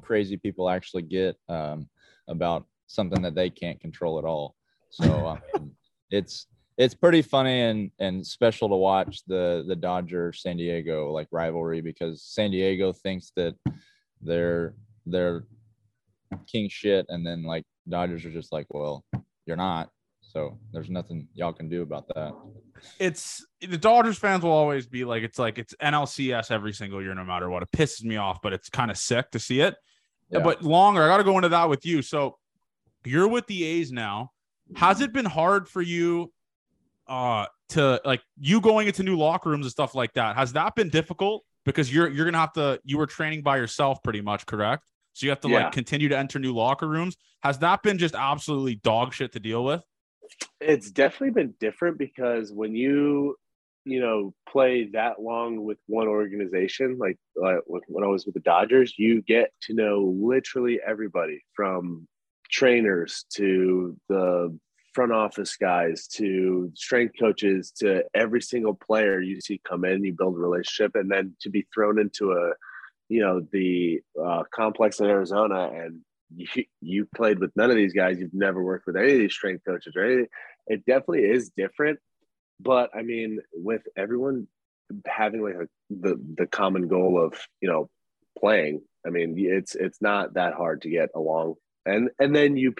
[0.02, 1.88] crazy people actually get um,
[2.28, 4.56] about something that they can't control at all.
[4.90, 5.72] So mean,
[6.12, 11.28] it's, it's pretty funny and, and special to watch the, the Dodger San Diego like
[11.32, 13.56] rivalry because San Diego thinks that
[14.22, 14.74] they're,
[15.06, 15.46] they're
[16.48, 17.06] king shit.
[17.08, 19.06] And then like Dodgers are just like, well,
[19.46, 19.90] you're not.
[20.36, 22.34] So there's nothing y'all can do about that.
[23.00, 27.15] it's the Dodgers fans will always be like, it's like it's NLCS every single year,
[27.15, 27.63] no matter what.
[27.63, 29.76] It pisses me off, but it's kind of sick to see it.
[30.30, 30.39] Yeah.
[30.39, 32.02] But longer, I got to go into that with you.
[32.02, 32.38] So
[33.06, 34.32] you're with the A's now.
[34.76, 36.34] Has it been hard for you
[37.08, 40.36] uh to like you going into new locker rooms and stuff like that?
[40.36, 41.45] Has that been difficult?
[41.63, 44.84] Because you're you're gonna have to you were training by yourself pretty much, correct?
[45.13, 45.63] So you have to Yeah.
[45.63, 47.15] like continue to enter new locker rooms.
[47.41, 49.82] Has that been just absolutely dog shit to deal with?
[50.60, 53.36] It's definitely been different because when you,
[53.84, 58.42] you know, play that long with one organization, like, like when I was with the
[58.42, 62.08] Dodgers, you get to know literally everybody from
[62.50, 64.58] trainers to the
[64.94, 70.16] front office guys to strength coaches to every single player you see come in, you
[70.18, 72.54] build a relationship, and then to be thrown into a,
[73.10, 76.00] you know, the uh, complex in Arizona and
[76.36, 78.19] you, you played with none of these guys.
[78.19, 80.28] You've never worked with any of these strength coaches or anything.
[80.67, 82.00] It definitely is different.
[82.60, 84.48] But I mean, with everyone
[85.06, 87.89] having like a, the the common goal of you know
[88.39, 91.56] playing, I mean, it's it's not that hard to get along.
[91.86, 92.74] And and then you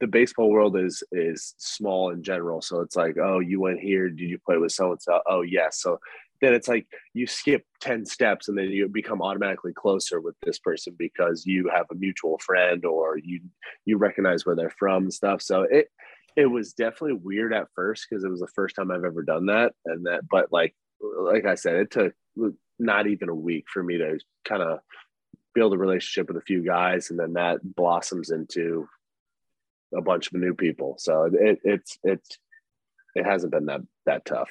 [0.00, 4.08] the baseball world is is small in general, so it's like, oh, you went here.
[4.08, 5.20] Did you play with so and so?
[5.26, 5.80] Oh, yes.
[5.80, 5.98] So
[6.40, 10.58] then it's like you skip 10 steps and then you become automatically closer with this
[10.58, 13.40] person because you have a mutual friend or you
[13.84, 15.42] you recognize where they're from and stuff.
[15.42, 15.88] So it
[16.36, 19.46] it was definitely weird at first because it was the first time i've ever done
[19.46, 19.72] that.
[19.84, 22.14] And that but like like i said it took
[22.78, 24.80] not even a week for me to kind of
[25.54, 28.86] build a relationship with a few guys and then that blossoms into
[29.96, 30.96] a bunch of new people.
[30.98, 32.38] So it, it's it's
[33.14, 34.50] it hasn't been that that tough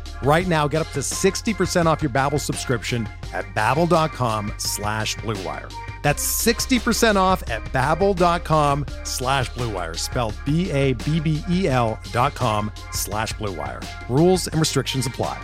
[0.23, 5.73] Right now, get up to 60% off your Babbel subscription at babbel.com slash bluewire.
[6.03, 13.83] That's 60% off at babbel.com slash bluewire, spelled B-A-B-B-E-L dot com slash bluewire.
[14.09, 15.41] Rules and restrictions apply.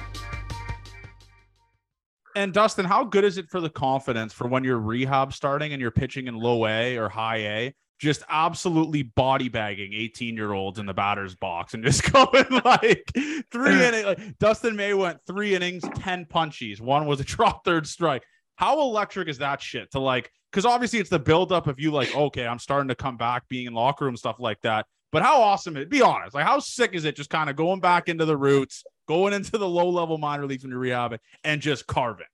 [2.36, 5.82] And Dustin, how good is it for the confidence for when you're rehab starting and
[5.82, 10.80] you're pitching in low A or high A just absolutely body bagging 18 year olds
[10.80, 13.12] in the batter's box and just going like
[13.52, 14.06] three innings.
[14.06, 16.80] Like Dustin May went three innings, 10 punchies.
[16.80, 18.24] One was a drop third strike.
[18.56, 20.32] How electric is that shit to like?
[20.52, 23.68] Because obviously it's the buildup of you like, okay, I'm starting to come back, being
[23.68, 24.86] in locker room stuff like that.
[25.12, 25.90] But how awesome it?
[25.90, 27.16] Be honest, like how sick is it?
[27.16, 30.64] Just kind of going back into the roots, going into the low level minor leagues
[30.64, 32.26] when you're rehabbing, and just carving.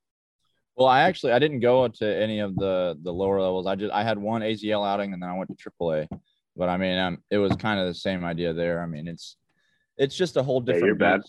[0.75, 3.67] Well, I actually I didn't go to any of the the lower levels.
[3.67, 6.07] I just I had one AZL outing and then I went to AAA.
[6.55, 8.81] But I mean, um, it was kind of the same idea there.
[8.81, 9.37] I mean, it's
[9.97, 10.83] it's just a whole different.
[10.83, 11.21] Yeah, you're bad.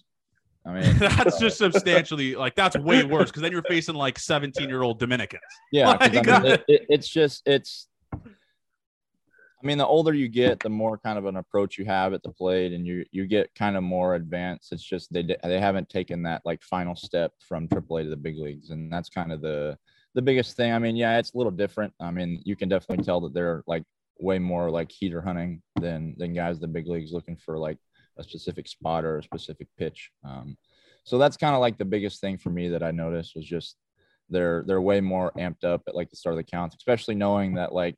[0.67, 4.19] I mean, that's uh, just substantially like that's way worse because then you're facing like
[4.19, 5.43] 17 year old Dominicans.
[5.73, 7.89] Yeah, like, I mean, it, it, it's just it's
[9.65, 12.23] I mean, the older you get, the more kind of an approach you have at
[12.23, 14.73] the plate, and you you get kind of more advanced.
[14.73, 18.37] It's just they they haven't taken that like final step from AAA to the big
[18.39, 19.79] leagues, and that's kind of the
[20.15, 20.73] the biggest thing.
[20.73, 21.95] I mean, yeah, it's a little different.
[21.99, 23.85] I mean, you can definitely tell that they're like
[24.19, 27.79] way more like heater hunting than than guys the big leagues looking for like
[28.19, 30.11] a specific spot or a specific pitch.
[30.25, 30.59] Um,
[31.05, 33.77] so that's kind of like the biggest thing for me that I noticed was just
[34.29, 37.55] they're they're way more amped up at like the start of the counts, especially knowing
[37.55, 37.97] that like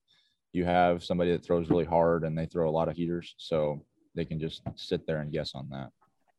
[0.52, 3.84] you have somebody that throws really hard and they throw a lot of heaters, so
[4.14, 5.90] they can just sit there and guess on that.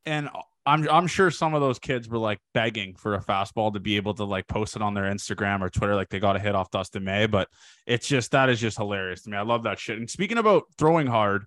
[0.05, 0.29] And
[0.65, 3.95] I'm I'm sure some of those kids were like begging for a fastball to be
[3.95, 6.55] able to like post it on their Instagram or Twitter, like they got a hit
[6.55, 7.25] off Dustin May.
[7.25, 7.47] But
[7.85, 9.37] it's just that is just hilarious to me.
[9.37, 9.97] I love that shit.
[9.97, 11.45] And speaking about throwing hard,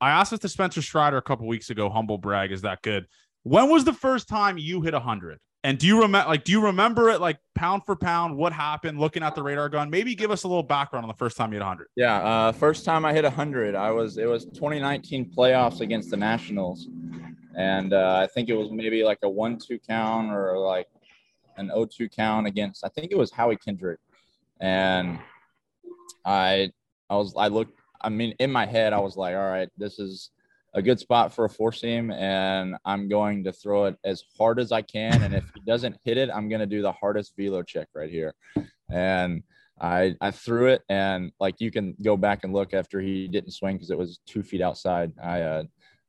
[0.00, 1.88] I asked this to Spencer Strider a couple weeks ago.
[1.90, 3.06] Humble brag, is that good?
[3.44, 5.38] When was the first time you hit hundred?
[5.62, 8.98] And do you remember like do you remember it like pound for pound what happened
[8.98, 9.90] looking at the radar gun?
[9.90, 11.88] Maybe give us a little background on the first time you hit 100.
[11.96, 16.16] Yeah, uh, first time I hit 100, I was it was 2019 playoffs against the
[16.16, 16.88] Nationals.
[17.56, 20.86] And uh, I think it was maybe like a 1-2 count or like
[21.58, 24.00] an 0-2 count against I think it was Howie Kendrick.
[24.60, 25.18] And
[26.24, 26.70] I
[27.10, 29.98] I was I looked I mean in my head I was like, all right, this
[29.98, 30.30] is
[30.74, 34.60] a good spot for a four seam and I'm going to throw it as hard
[34.60, 35.22] as I can.
[35.22, 38.10] And if he doesn't hit it, I'm going to do the hardest velo check right
[38.10, 38.34] here.
[38.88, 39.42] And
[39.80, 43.52] I, I threw it and like you can go back and look after he didn't
[43.52, 45.12] swing because it was two feet outside.
[45.22, 45.62] I, uh,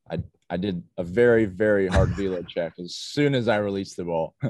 [0.09, 0.19] I,
[0.49, 4.35] I did a very, very hard velo check as soon as I released the ball.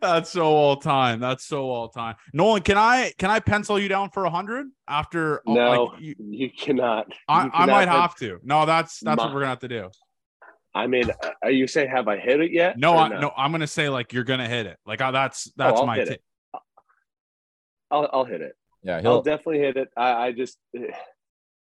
[0.00, 1.20] That's so all time.
[1.20, 2.16] That's so all time.
[2.32, 5.42] Nolan, can I can I pencil you down for a hundred after?
[5.46, 7.12] Oh, no, like, you, you, cannot.
[7.28, 7.68] I, you cannot.
[7.68, 8.38] I might have to.
[8.42, 9.90] No, that's that's my, what we're gonna have to do.
[10.74, 11.10] I mean,
[11.42, 12.78] are you saying have I hit it yet?
[12.78, 13.20] No, I, no?
[13.20, 13.32] no.
[13.36, 14.78] I'm gonna say like you're gonna hit it.
[14.86, 16.04] Like oh, that's that's oh, my.
[16.04, 16.18] T-
[17.90, 18.56] I'll I'll hit it.
[18.82, 19.22] Yeah, I'll he'll.
[19.22, 19.88] definitely hit it.
[19.96, 20.56] I, I just,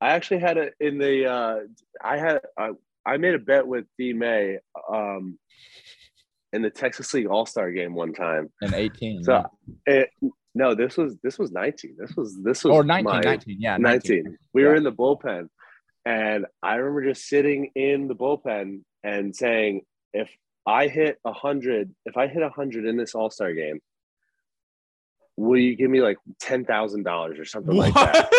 [0.02, 1.30] I actually had it in the.
[1.30, 1.60] Uh,
[2.02, 2.72] I had I,
[3.06, 4.60] I made a bet with D May
[4.92, 5.38] um,
[6.54, 8.52] in the Texas League All Star game one time.
[8.62, 9.24] in 18.
[9.24, 9.44] So
[9.88, 9.94] yeah.
[9.94, 10.10] it,
[10.56, 11.96] no, this was this was 19.
[11.98, 13.58] This was this was or 19, my- 19.
[13.60, 14.38] Yeah, 19.
[14.54, 15.48] We were in the bullpen,
[16.06, 19.82] and I remember just sitting in the bullpen and saying,
[20.14, 20.30] if
[20.66, 23.80] I hit a hundred, if I hit a hundred in this All Star game,
[25.38, 28.30] will you give me like ten thousand dollars or something like that?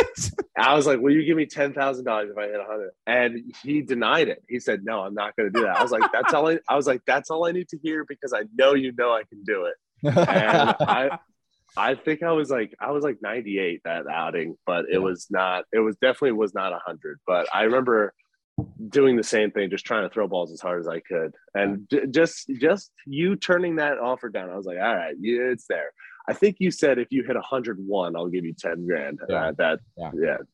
[0.57, 2.91] I was like, will you give me ten thousand dollars if I hit a hundred?
[3.07, 4.43] And he denied it.
[4.49, 5.77] He said, no, I'm not going to do that.
[5.77, 6.59] I was like, that's all I.
[6.69, 9.25] I was like, that's all I need to hear because I know you know I
[9.25, 9.75] can do it.
[10.05, 11.19] And I,
[11.77, 15.65] I think I was like I was like 98 that outing, but it was not.
[15.73, 17.21] It was definitely was not 100.
[17.27, 18.15] But I remember
[18.89, 21.89] doing the same thing, just trying to throw balls as hard as I could, and
[22.11, 24.51] just just you turning that offer down.
[24.51, 25.91] I was like, all right, it's there.
[26.29, 29.21] I think you said if you hit 101, I'll give you 10 grand.
[29.29, 29.47] Yeah.
[29.49, 30.11] Uh, that Yeah.
[30.15, 30.37] yeah.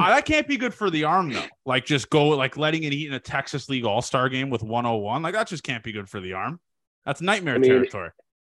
[0.00, 1.42] Uh, that can't be good for the arm though.
[1.66, 4.62] Like just go like letting it eat in a Texas League All Star game with
[4.62, 5.22] 101.
[5.22, 6.60] Like that just can't be good for the arm.
[7.04, 8.10] That's nightmare I mean, territory.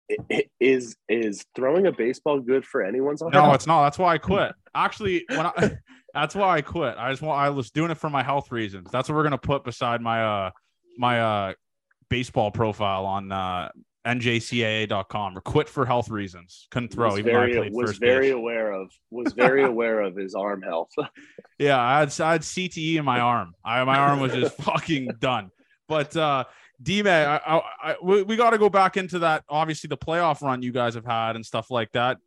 [0.09, 3.31] I- I- Is is throwing a baseball good for anyone's arm?
[3.31, 3.83] No, it's not.
[3.83, 4.53] That's why I quit.
[4.73, 5.77] Actually, when I
[6.15, 6.95] that's why I quit.
[6.97, 8.89] I just want I was doing it for my health reasons.
[8.91, 10.51] That's what we're gonna put beside my uh
[10.97, 11.53] my uh
[12.09, 13.69] baseball profile on uh
[14.05, 16.67] njcaa.com or quit for health reasons.
[16.71, 18.35] Couldn't throw was even though I very played was first very base.
[18.35, 20.91] aware of was very aware of his arm health.
[21.57, 23.53] Yeah, I had I had CTE in my arm.
[23.63, 25.51] I my arm was just fucking done.
[25.87, 26.43] But uh
[26.83, 29.45] D-May, I, I, I, we, we got to go back into that.
[29.47, 32.17] Obviously, the playoff run you guys have had and stuff like that.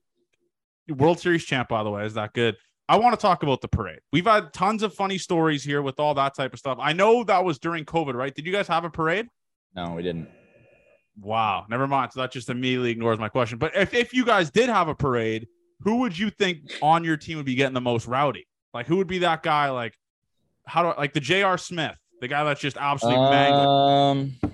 [0.88, 2.56] World Series champ, by the way, is that good?
[2.88, 4.00] I want to talk about the parade.
[4.10, 6.78] We've had tons of funny stories here with all that type of stuff.
[6.80, 8.34] I know that was during COVID, right?
[8.34, 9.26] Did you guys have a parade?
[9.76, 10.28] no, we didn't.
[11.20, 12.12] Wow, never mind.
[12.12, 13.59] So that just immediately ignores my question.
[13.59, 15.48] But if, if you guys did have a parade,
[15.81, 18.46] who would you think on your team would be getting the most rowdy?
[18.72, 19.70] Like who would be that guy?
[19.70, 19.94] Like
[20.66, 21.59] how do I like the J.R.
[21.59, 23.68] Smith, the guy that's just absolutely mangling?
[23.68, 24.52] Um,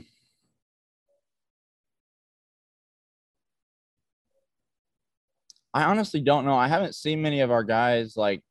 [5.74, 6.54] I honestly don't know.
[6.54, 8.42] I haven't seen many of our guys like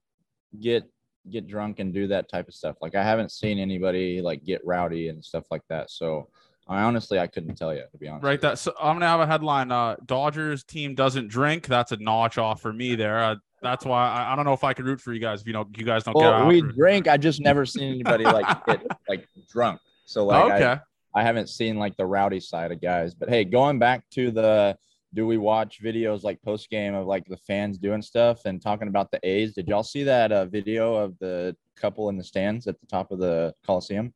[0.59, 0.83] get
[1.31, 2.75] get drunk and do that type of stuff.
[2.81, 5.89] Like I haven't seen anybody like get rowdy and stuff like that.
[5.89, 6.27] So
[6.67, 8.23] I honestly I couldn't tell you to be honest.
[8.23, 8.31] Right.
[8.33, 8.49] with you.
[8.49, 9.71] That so I'm gonna have a headline.
[9.71, 11.67] Uh, Dodgers team doesn't drink.
[11.67, 13.19] That's a notch off for me there.
[13.23, 15.47] Uh, that's why I, I don't know if I could root for you guys if
[15.47, 16.47] you don't you guys don't get Well, out.
[16.47, 17.07] we drink.
[17.07, 19.79] I just never seen anybody like get like drunk.
[20.05, 20.81] So like I- okay.
[21.15, 23.13] I haven't seen like the rowdy side of guys.
[23.13, 24.75] But hey, going back to the
[25.13, 28.87] do we watch videos like post game of like the fans doing stuff and talking
[28.87, 29.53] about the A's?
[29.53, 33.11] Did y'all see that uh, video of the couple in the stands at the top
[33.11, 34.11] of the Coliseum?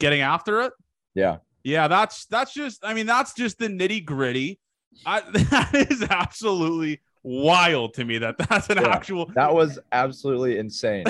[0.00, 0.72] Getting after it.
[1.14, 1.36] Yeah.
[1.64, 4.60] Yeah, that's that's just I mean that's just the nitty gritty.
[5.04, 10.58] I that is absolutely wild to me that that's an Yeah, actual That was absolutely
[10.58, 11.04] insane.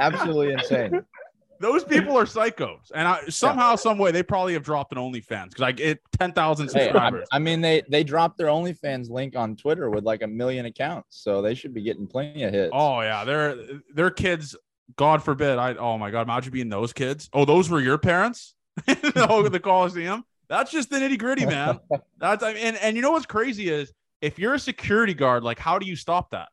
[0.00, 1.00] absolutely insane.
[1.60, 5.50] those people are psychos and I, somehow some way they probably have dropped an OnlyFans
[5.50, 7.28] because I get ten thousand Hey, I, subscribers.
[7.32, 11.16] I mean they they dropped their OnlyFans link on Twitter with like a million accounts,
[11.22, 12.70] so they should be getting plenty of hits.
[12.74, 13.56] oh yeah, they're
[13.94, 14.56] they're kids.
[14.96, 15.56] God forbid.
[15.58, 17.30] I oh my god, imagine being those kids.
[17.32, 18.54] Oh, those were your parents.
[18.86, 20.24] The hog of the Coliseum.
[20.48, 21.80] That's just the nitty gritty, man.
[22.18, 25.42] That's I mean, and and you know what's crazy is if you're a security guard,
[25.42, 26.48] like how do you stop that?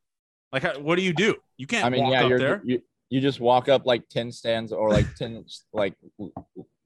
[0.53, 1.35] Like how- what do you do?
[1.57, 2.61] You can't I mean, walk yeah, up you're there.
[2.63, 5.95] you you just walk up like ten stands or like ten like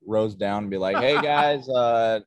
[0.05, 2.19] rows down and be like, "Hey guys, uh,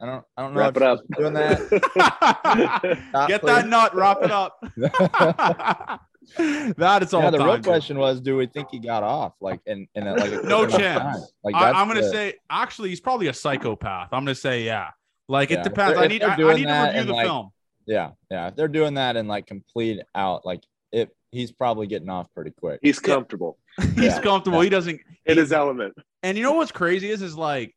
[0.00, 1.00] I don't I don't know Wrap if it up.
[1.18, 4.62] doing that." Not Get that nut, wrap it up.
[6.76, 7.22] that is all.
[7.22, 7.64] yeah, the real dude.
[7.64, 9.34] question was, do we think he got off?
[9.40, 11.32] Like and in a, like No chance.
[11.44, 14.08] Like I, i'm gonna the- say actually he's probably a psychopath.
[14.12, 14.90] I'm gonna say yeah.
[15.28, 15.94] Like Yeah, it depends.
[15.94, 17.50] they're- I need I, I need to review the like, film.
[17.86, 18.48] yeah, yeah.
[18.48, 20.62] If they're doing that and like complete out, like
[20.92, 22.80] it, he's probably getting off pretty quick.
[22.82, 23.58] He's comfortable
[23.94, 24.58] He's yeah, comfortable.
[24.58, 24.64] yeah.
[24.64, 25.00] He doesn't.
[25.26, 25.94] in his element.
[26.22, 27.74] And you know what's crazy is is like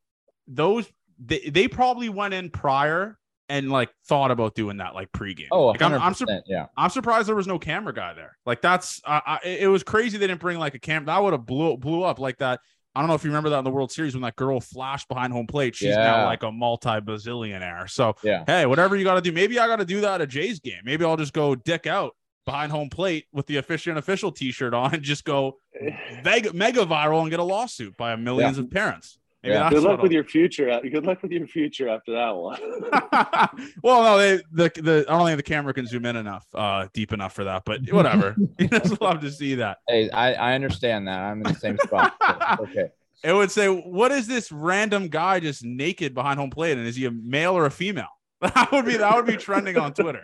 [0.48, 0.90] those
[1.24, 3.18] they, they probably went in prior
[3.50, 5.48] and like thought about doing that like pregame.
[5.52, 6.68] Oh, like, I'm, I'm, sur- yeah.
[6.78, 8.38] I'm surprised there was no camera guy there.
[8.46, 11.08] Like that's I, I, it was crazy they didn't bring like a camera.
[11.08, 12.60] That would have blew blew up like that.
[12.96, 15.08] I don't know if you remember that in the World Series when that girl flashed
[15.08, 15.76] behind home plate.
[15.76, 17.90] She's now like a multi bazillionaire.
[17.90, 18.44] So Yeah.
[18.48, 19.32] hey, whatever you got to do.
[19.32, 20.82] Maybe I got to do that at a Jays game.
[20.84, 24.96] Maybe I'll just go dick out behind home plate with the official official T-shirt on
[24.96, 25.58] and just go
[26.24, 29.19] mega mega viral and get a lawsuit by millions of parents.
[29.44, 29.70] Maybe Yeah.
[29.70, 30.80] Good luck what with your future.
[30.82, 32.60] Good luck with your future after that one.
[33.84, 36.88] Well, no, they the the I don't think the camera can zoom in enough, uh,
[36.94, 37.64] deep enough for that.
[37.66, 39.78] But whatever, you just love to see that.
[39.88, 41.20] Hey, I, I understand that.
[41.20, 42.14] I'm in the same spot.
[42.60, 42.90] okay.
[43.24, 46.78] It would say, "What is this random guy just naked behind home plate?
[46.78, 48.08] And is he a male or a female?"
[48.42, 50.22] That would be that would be trending on Twitter.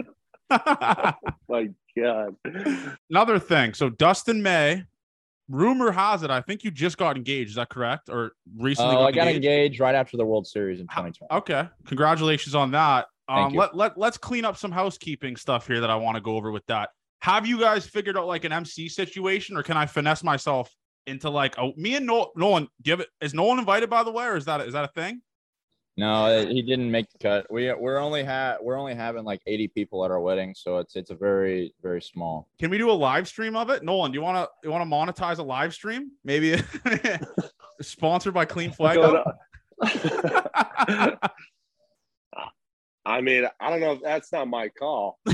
[0.50, 2.36] My God.
[3.10, 3.74] Another thing.
[3.74, 4.86] So Dustin May,
[5.50, 7.52] rumor has it, I think you just got engaged.
[7.52, 8.10] Is that correct?
[8.10, 8.96] Or recently?
[8.96, 9.46] Oh, got I got engaged?
[9.46, 11.32] engaged right after the World Series in 2020.
[11.32, 11.70] Okay.
[11.88, 13.08] Congratulations on that.
[13.28, 16.36] Um, let, let, let's clean up some housekeeping stuff here that I want to go
[16.36, 16.90] over with that.
[17.22, 20.72] Have you guys figured out like an MC situation or can I finesse myself
[21.08, 24.26] into like, oh, me and Nolan, do you have, is Nolan invited by the way,
[24.26, 25.22] or is that, is that a thing?
[25.98, 27.48] No, he didn't make the cut.
[27.50, 30.98] We we're only ha- we're only having like 80 people at our wedding, so it's
[30.98, 32.50] it's a very very small.
[32.60, 33.82] Can we do a live stream of it?
[33.82, 36.12] Nolan, do you want to, you want to monetize a live stream?
[36.26, 36.62] Maybe
[37.82, 39.00] sponsored by Clean Flag.
[43.06, 45.20] I mean, I don't know if that's not my call.
[45.28, 45.34] you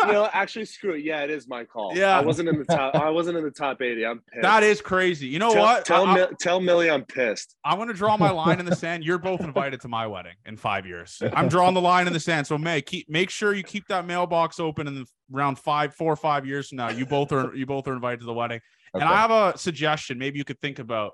[0.00, 1.04] know, actually, screw it.
[1.04, 1.96] Yeah, it is my call.
[1.96, 2.18] Yeah.
[2.18, 2.94] I wasn't in the top.
[2.94, 4.04] I wasn't in the top eighty.
[4.04, 4.42] I'm pissed.
[4.42, 5.26] that is crazy.
[5.26, 5.84] You know tell, what?
[5.86, 7.56] Tell I, I, tell Millie I'm pissed.
[7.64, 9.02] I'm going to draw my line in the sand.
[9.04, 11.22] You're both invited to my wedding in five years.
[11.32, 12.46] I'm drawing the line in the sand.
[12.46, 16.12] So May, keep make sure you keep that mailbox open in the around five, four
[16.12, 16.90] or five years from now.
[16.90, 18.60] You both are you both are invited to the wedding.
[18.94, 19.04] Okay.
[19.04, 20.18] And I have a suggestion.
[20.18, 21.12] Maybe you could think about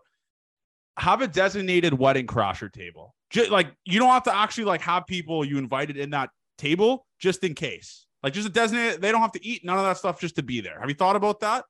[0.99, 3.14] have a designated wedding crasher table.
[3.30, 7.07] Just like you don't have to actually like have people you invited in that table
[7.18, 8.07] just in case.
[8.22, 9.01] Like just a designated.
[9.01, 10.80] They don't have to eat none of that stuff just to be there.
[10.80, 11.64] Have you thought about that?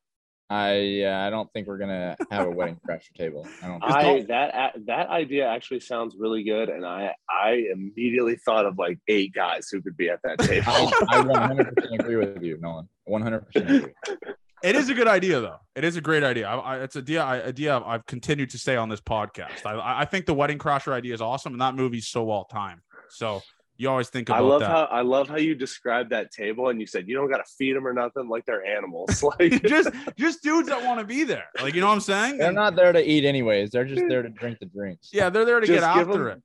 [0.49, 3.49] I yeah, I don't think we're gonna have a wedding crasher table.
[3.62, 3.83] I don't.
[3.83, 8.79] Just I that that idea actually sounds really good, and I I immediately thought of
[8.79, 10.66] like eight guys who could be at that table.
[10.68, 12.89] I, I 100% agree with you, Nolan.
[13.09, 13.93] 100% agree.
[14.63, 15.59] It is a good idea, though.
[15.75, 16.49] It is a great idea.
[16.49, 19.65] I, I, it's a idea, I, idea I've continued to say on this podcast.
[19.67, 22.45] I, I- I think the wedding crasher idea is awesome, and that movie's so all
[22.47, 22.83] time.
[23.11, 23.43] So
[23.77, 24.39] you always think about.
[24.39, 24.71] I love that.
[24.71, 27.45] how I love how you described that table, and you said you don't got to
[27.59, 29.23] feed them or nothing, like they're animals.
[29.39, 31.45] Like just just dudes that want to be there.
[31.63, 32.39] Like you know what I'm saying?
[32.39, 33.71] They're And- not there to eat anyways.
[33.71, 35.11] They're just there to drink the drinks.
[35.13, 36.43] yeah, they're there to Just get give after them- it.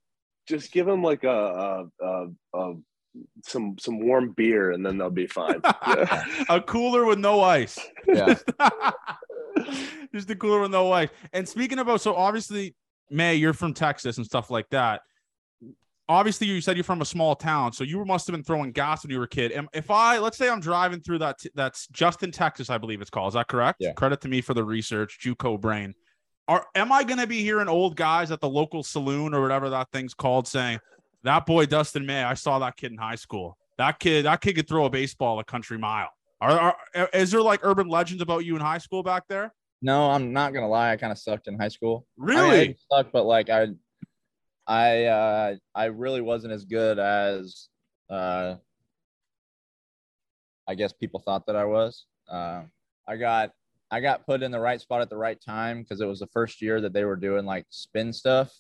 [0.54, 2.74] just give them like a, a, a, a
[3.44, 5.62] some some warm beer, and then they'll be fine.
[5.88, 6.24] Yeah.
[6.50, 7.78] a cooler with no ice.
[8.08, 8.36] Yeah.
[10.14, 11.10] just a cooler with no ice.
[11.34, 12.76] And speaking about, so obviously,
[13.10, 15.02] May, you're from Texas and stuff like that.
[16.08, 19.04] Obviously, you said you're from a small town, so you must have been throwing gas
[19.04, 19.52] when you were a kid.
[19.52, 23.10] And if I, let's say, I'm driving through that, that's Justin, Texas, I believe it's
[23.10, 23.30] called.
[23.30, 23.78] Is that correct?
[23.80, 23.94] Yeah.
[23.94, 25.94] Credit to me for the research, JUCO brain.
[26.48, 29.70] Are am I going to be hearing old guys at the local saloon or whatever
[29.70, 30.80] that thing's called saying,
[31.24, 33.58] "That boy Dustin May, I saw that kid in high school.
[33.78, 36.10] That kid, that kid could throw a baseball a country mile."
[36.42, 39.54] Are, are is there like urban legends about you in high school back there?
[39.84, 40.92] No, I'm not gonna lie.
[40.92, 42.06] I kind of sucked in high school.
[42.20, 42.68] I mean, I Really?
[42.90, 43.68] didn't but like I,
[44.68, 47.68] I, uh, I really wasn't as good as,
[48.10, 48.56] uh,
[50.68, 52.06] I guess people thought that I was.
[52.30, 52.64] Uh,
[53.08, 53.52] I got,
[53.90, 56.28] I got put in the right spot at the right time because it was the
[56.28, 58.52] first year that they were doing like spin stuff,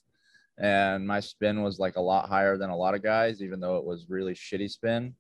[0.61, 3.77] and my spin was like a lot higher than a lot of guys, even though
[3.77, 5.15] it was really shitty spin.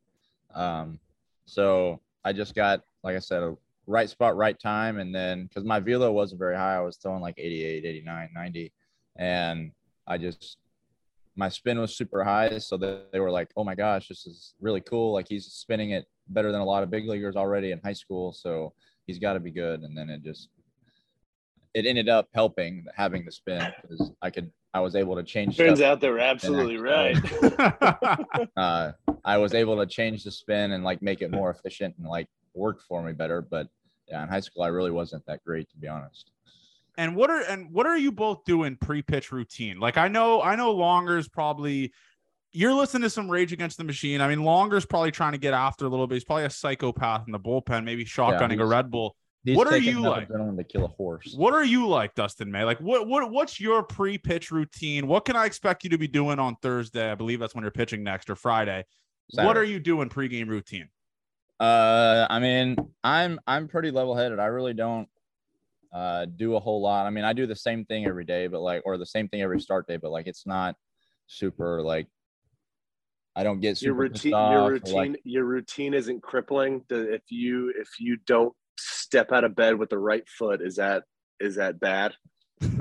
[0.53, 0.99] Um,
[1.45, 4.99] so I just got, like I said, a right spot, right time.
[4.99, 8.71] And then because my velo wasn't very high, I was throwing like 88, 89, 90.
[9.15, 9.71] And
[10.05, 10.57] I just,
[11.35, 12.59] my spin was super high.
[12.59, 15.11] So they were like, oh my gosh, this is really cool.
[15.11, 18.31] Like he's spinning it better than a lot of big leaguers already in high school.
[18.31, 18.73] So
[19.07, 19.81] he's got to be good.
[19.81, 20.49] And then it just,
[21.73, 25.57] it ended up helping having the spin because I could, I was able to change.
[25.57, 25.93] Turns stuff.
[25.93, 27.17] out they're absolutely right.
[28.57, 28.91] uh,
[29.25, 32.27] I was able to change the spin and like make it more efficient and like
[32.53, 33.41] work for me better.
[33.41, 33.67] But
[34.07, 36.31] yeah, in high school, I really wasn't that great to be honest.
[36.97, 39.79] and what are and what are you both doing pre-pitch routine?
[39.79, 41.91] Like I know I know Longer's probably
[42.53, 44.21] you're listening to some Rage Against the Machine.
[44.21, 46.15] I mean, Longer's probably trying to get after a little bit.
[46.15, 49.15] He's probably a psychopath in the bullpen, maybe shotgunning a Red Bull.
[49.43, 50.29] He's What are taking you enough like?
[50.29, 51.33] adrenaline to kill a horse.
[51.35, 52.63] What are you like, Dustin May?
[52.63, 55.07] Like what what what's your pre-pitch routine?
[55.07, 57.09] What can I expect you to be doing on Thursday?
[57.09, 58.85] I believe that's when you're pitching next or Friday.
[59.33, 60.89] What are you doing pre-game routine?
[61.59, 64.39] Uh, I mean, I'm I'm pretty level-headed.
[64.39, 65.07] I really don't
[65.93, 67.05] uh do a whole lot.
[67.05, 69.41] I mean, I do the same thing every day, but like, or the same thing
[69.41, 70.75] every start day, but like, it's not
[71.27, 72.07] super like.
[73.35, 77.13] I don't get your super pissed routine your routine like, your routine isn't crippling The-
[77.13, 81.03] if you if you don't step out of bed with the right foot is that
[81.39, 82.13] is that bad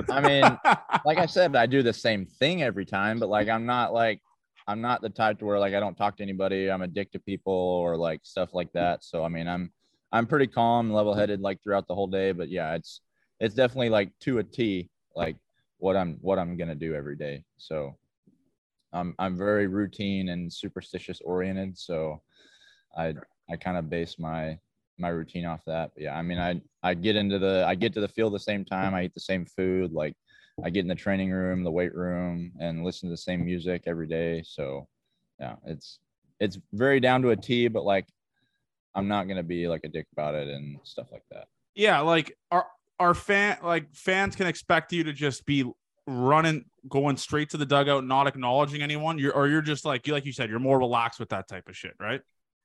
[0.08, 0.42] I mean,
[1.04, 4.20] like I said, I do the same thing every time, but like I'm not like
[4.66, 6.70] I'm not the type to where like I don't talk to anybody.
[6.70, 9.04] I'm a dick to people or like stuff like that.
[9.04, 9.72] So I mean, I'm
[10.12, 12.32] I'm pretty calm, level headed like throughout the whole day.
[12.32, 13.00] But yeah, it's
[13.38, 15.36] it's definitely like to a T, like
[15.78, 17.42] what I'm what I'm gonna do every day.
[17.56, 17.96] So
[18.92, 21.78] I'm I'm very routine and superstitious oriented.
[21.78, 22.22] So
[22.96, 23.14] I
[23.50, 24.58] I kind of base my
[25.00, 25.90] my routine off that.
[25.94, 28.40] But yeah, I mean, I I get into the I get to the field the
[28.40, 28.94] same time.
[28.94, 29.92] I eat the same food.
[29.92, 30.14] Like
[30.62, 33.84] I get in the training room, the weight room, and listen to the same music
[33.86, 34.42] every day.
[34.44, 34.86] So
[35.38, 35.98] yeah, it's
[36.38, 37.68] it's very down to a T.
[37.68, 38.06] But like
[38.94, 41.48] I'm not gonna be like a dick about it and stuff like that.
[41.74, 42.66] Yeah, like our
[42.98, 45.64] our fan like fans can expect you to just be
[46.06, 50.12] running going straight to the dugout not acknowledging anyone you're or you're just like you
[50.12, 52.20] like you said you're more relaxed with that type of shit right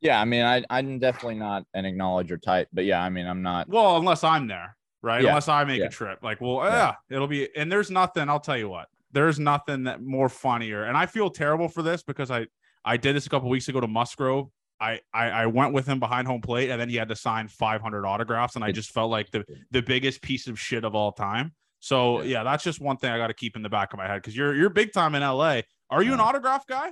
[0.06, 3.42] Yeah, I mean, I I'm definitely not an acknowledger type, but yeah, I mean, I'm
[3.42, 3.68] not.
[3.68, 5.86] well unless i'm there right Yeah, unless i make yeah.
[5.86, 6.94] a trip like well yeah.
[7.10, 10.98] it'll be and there's nothing i'll tell you what there's nothing that more funnier and
[10.98, 12.46] i feel terrible for this because i
[12.86, 14.48] i did this a couple weeks ago to musgrove
[14.82, 17.48] I, I I went with him behind home plate and then he had to sign
[17.48, 21.14] 500 autographs and I just felt like the the biggest piece of shit of all
[21.14, 21.54] time.
[21.80, 22.26] So Yeah.
[22.40, 24.18] yeah, that's just one thing I got to keep in the back of my head
[24.22, 25.62] because you're you're big time in LA.
[25.90, 26.92] Are you an autograph guy?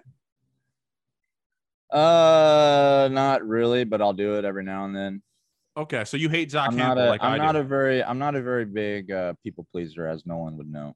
[1.94, 5.22] Uh, not really, but I'll do it every now and then.
[5.76, 7.60] Okay, so you hate Zach I'm not Hample a like am I not do.
[7.60, 10.96] a very I'm not a very big uh, people pleaser, as no one would know.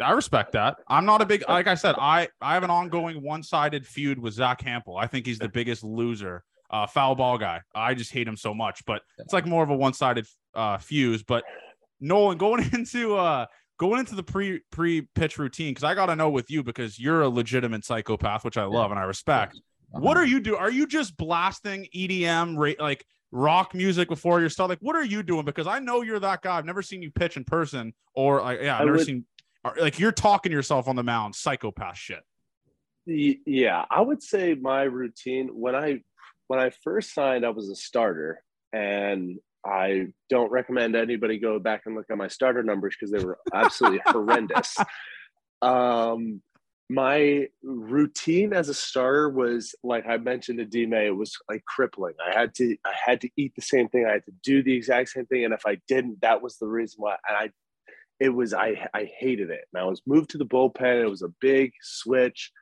[0.00, 0.76] I respect that.
[0.86, 1.96] I'm not a big like I said.
[1.98, 4.98] I I have an ongoing one sided feud with Zach Hample.
[4.98, 7.62] I think he's the biggest loser, uh, foul ball guy.
[7.74, 8.84] I just hate him so much.
[8.86, 11.22] But it's like more of a one sided uh, fuse.
[11.22, 11.44] But
[12.00, 13.46] Nolan going into uh
[13.78, 16.98] going into the pre pre pitch routine because I got to know with you because
[16.98, 19.60] you're a legitimate psychopath, which I love and I respect.
[19.90, 20.56] What are you do?
[20.56, 24.68] Are you just blasting EDM ra- like rock music before your start?
[24.70, 25.44] Like, what are you doing?
[25.44, 26.56] Because I know you're that guy.
[26.58, 29.24] I've never seen you pitch in person, or like, yeah, I've I never would- seen.
[29.78, 32.22] Like you're talking to yourself on the mound, psychopath shit.
[33.06, 36.00] Yeah, I would say my routine when I
[36.46, 41.82] when I first signed, I was a starter, and I don't recommend anybody go back
[41.86, 44.76] and look at my starter numbers because they were absolutely horrendous.
[45.60, 46.40] Um,
[46.90, 51.64] my routine as a starter was like I mentioned to D May, it was like
[51.66, 52.14] crippling.
[52.26, 54.74] I had to I had to eat the same thing, I had to do the
[54.74, 57.16] exact same thing, and if I didn't, that was the reason why.
[57.28, 57.50] And I
[58.20, 59.66] it was I I hated it.
[59.72, 61.02] And I was moved to the bullpen.
[61.02, 62.52] It was a big switch.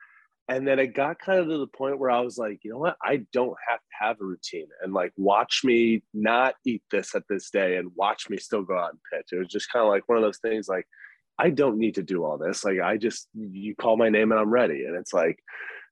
[0.49, 2.77] And then it got kind of to the point where I was like, you know
[2.77, 2.95] what?
[3.03, 7.23] I don't have to have a routine and like watch me not eat this at
[7.29, 9.33] this day and watch me still go out and pitch.
[9.33, 10.87] It was just kind of like one of those things like,
[11.39, 12.63] I don't need to do all this.
[12.63, 14.85] Like, I just, you call my name and I'm ready.
[14.85, 15.39] And it's like,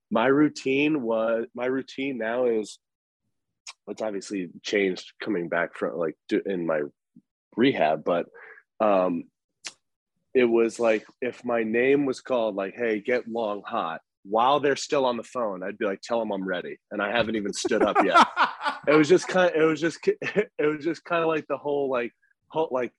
[0.10, 2.80] my routine was, my routine now is,
[3.88, 6.16] it's obviously changed coming back from like
[6.46, 6.82] in my
[7.56, 8.26] rehab, but
[8.80, 9.26] um,
[10.36, 14.76] it was like if my name was called like hey get long hot while they're
[14.76, 17.54] still on the phone i'd be like tell them i'm ready and i haven't even
[17.54, 18.28] stood up yet
[18.88, 21.58] it was just kind of, it was just it was just kind of like the
[21.58, 22.12] whole like
[22.50, 22.92] whole like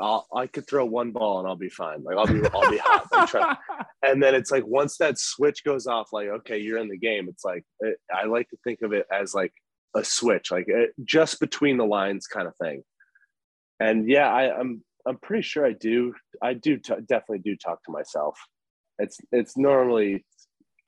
[0.00, 2.02] I'll, I could throw one ball and I'll be fine.
[2.02, 3.06] Like I'll be I'll be hot.
[3.12, 3.56] Like, try-
[4.02, 7.28] and then it's like once that switch goes off, like okay, you're in the game.
[7.28, 9.52] It's like it, I like to think of it as like
[9.94, 12.82] a switch, like it, just between the lines kind of thing.
[13.80, 16.14] And yeah, I, I'm I'm pretty sure I do.
[16.42, 18.38] I do t- definitely do talk to myself.
[18.98, 20.24] It's it's normally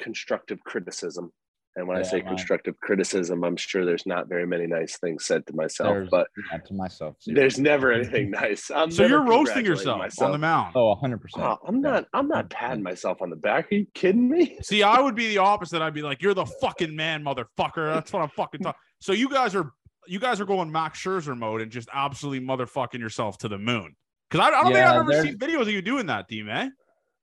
[0.00, 1.32] constructive criticism,
[1.76, 5.24] and when I say mine- constructive criticism, I'm sure there's not very many nice things
[5.24, 5.90] said to myself.
[5.90, 7.16] There's- but yeah, to myself.
[7.26, 8.70] there's never anything nice.
[8.70, 10.26] I'm so you're roasting yourself myself.
[10.26, 10.74] on the mound.
[10.76, 11.18] Oh, 100%.
[11.38, 12.06] Oh, I'm not.
[12.12, 13.72] I'm not patting myself on the back.
[13.72, 14.58] Are you kidding me?
[14.62, 15.82] See, I would be the opposite.
[15.82, 18.78] I'd be like, "You're the fucking man, motherfucker." That's what I'm fucking talking.
[19.00, 19.72] So you guys are
[20.06, 23.96] you guys are going Max Scherzer mode and just absolutely motherfucking yourself to the moon.
[24.30, 26.72] Because I, I don't think I've ever seen videos of you doing that, D man.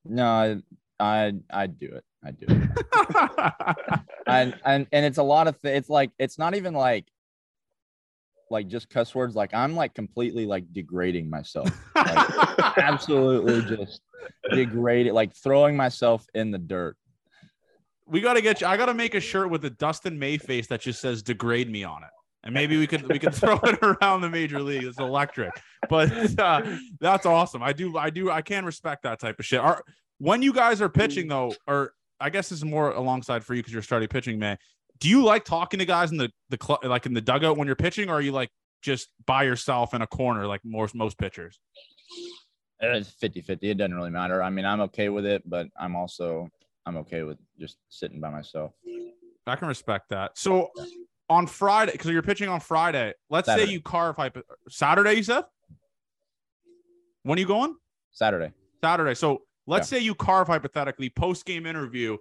[0.06, 0.56] No, I,
[0.99, 2.04] I, I do it.
[2.24, 3.99] I do it.
[4.28, 7.05] and and and it's a lot of th- it's like it's not even like
[8.49, 12.30] like just cuss words like i'm like completely like degrading myself like,
[12.78, 14.01] absolutely just
[14.53, 16.97] degraded like throwing myself in the dirt
[18.11, 18.67] we got to get you.
[18.67, 21.72] I got to make a shirt with the Dustin May face that just says "degrade
[21.72, 22.09] me" on it,
[22.43, 24.84] and maybe we could we could throw it around the major league.
[24.84, 25.51] It's electric,
[25.89, 26.61] but uh,
[26.99, 27.63] that's awesome.
[27.63, 29.61] I do I do I can respect that type of shit.
[29.61, 29.84] Are
[30.17, 33.61] when you guys are pitching though, or I guess this is more alongside for you
[33.61, 34.57] because you're starting pitching, man.
[34.99, 37.65] Do you like talking to guys in the the cl- like in the dugout when
[37.67, 38.49] you're pitching, or are you like
[38.82, 41.59] just by yourself in a corner like most most pitchers?
[42.84, 45.95] it's 50 50 it doesn't really matter i mean i'm okay with it but i'm
[45.95, 46.49] also
[46.88, 48.72] i'm okay with just sitting by myself
[49.47, 50.38] I can respect that.
[50.38, 50.69] So
[51.30, 55.43] on Friday, because you're pitching on Friday, let's say you carve hypo- Saturday, you said?
[57.24, 57.76] When are you going?
[58.11, 58.51] saturday
[58.82, 59.13] Saturday.
[59.15, 62.17] So let's say you carve hypothetically post game interview.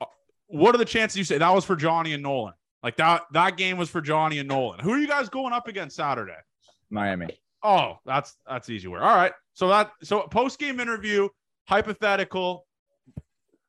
[0.00, 0.06] uh,
[0.46, 2.54] What are the chances you say that was for Johnny and Nolan?
[2.82, 4.80] Like that that game was for Johnny and Nolan.
[4.80, 6.36] Who are you guys going up against Saturday?
[6.90, 7.28] miami
[7.62, 9.02] Oh, that's that's easy work.
[9.02, 9.32] All right.
[9.54, 11.28] So that so post game interview,
[11.66, 12.66] hypothetical,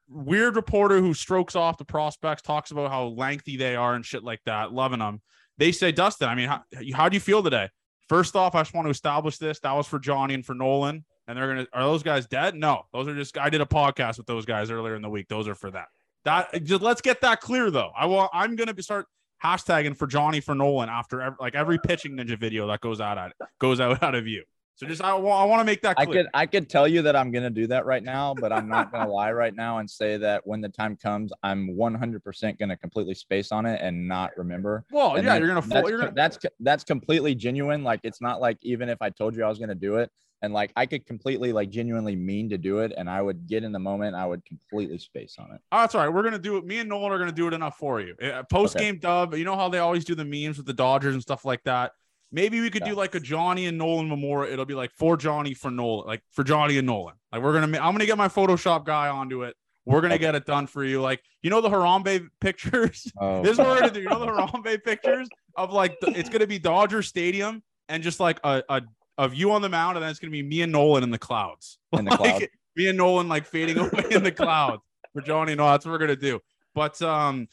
[0.10, 4.24] weird reporter who strokes off the prospects, talks about how lengthy they are and shit
[4.24, 5.22] like that, loving them.
[5.58, 6.64] They say, Dustin, I mean, how,
[6.94, 7.70] how do you feel today?
[8.10, 9.60] First off, I just want to establish this.
[9.62, 11.06] That was for Johnny and for Nolan.
[11.28, 12.56] And they're gonna are those guys dead?
[12.56, 15.28] No, those are just I did a podcast with those guys earlier in the week.
[15.28, 15.88] Those are for that.
[16.24, 17.92] That just let's get that clear though.
[17.98, 19.08] I want I'm gonna be start
[19.44, 23.18] hashtagging for Johnny for Nolan after every, like every pitching ninja video that goes out
[23.18, 24.44] at goes out out of you.
[24.78, 26.10] So just I, I want to make that clear.
[26.10, 28.68] I could I could tell you that I'm gonna do that right now, but I'm
[28.68, 32.76] not gonna lie right now and say that when the time comes, I'm 100% gonna
[32.76, 34.84] completely space on it and not remember.
[34.92, 37.86] Well, And yeah, you're gonna that's, you're gonna that's that's completely genuine.
[37.86, 40.12] Like it's not like even if I told you I was gonna do it,
[40.42, 43.64] and like I could completely like genuinely mean to do it, and I would get
[43.64, 45.62] in the moment, I would completely space on it.
[45.72, 46.14] Oh, that's all right.
[46.14, 46.66] We're gonna do it.
[46.66, 48.16] Me and Nolan are gonna do it enough for you.
[48.22, 49.34] Eh, eh, post game dub.
[49.34, 51.92] You know how they always do the memes with the Dodgers and stuff like that.
[52.32, 54.52] Maybe we could do like a Johnny and Nolan memorial.
[54.52, 57.16] It'll be like for Johnny for Nolan, like for Johnny and Nolan.
[57.32, 57.78] Like we're gonna.
[57.78, 59.56] I'm gonna get my Photoshop guy onto it.
[59.86, 60.22] We're gonna Okay.
[60.24, 61.02] get it done for you.
[61.02, 63.10] Like you know the Harambe pictures.
[63.22, 64.02] Oh, this is what we're gonna do.
[64.02, 68.20] You know the Harambe pictures of like the, it's gonna be Dodger Stadium and just
[68.20, 68.82] like a, a
[69.18, 71.18] a you on the mound, and then it's gonna be me and Nolan in the
[71.18, 71.78] clouds.
[71.94, 72.46] In the Like, clouds.
[72.76, 74.82] Me and Nolan like fading away in the clouds
[75.14, 75.56] for Johnny.
[75.56, 76.40] No, that's what we're gonna do.
[76.74, 77.48] But um,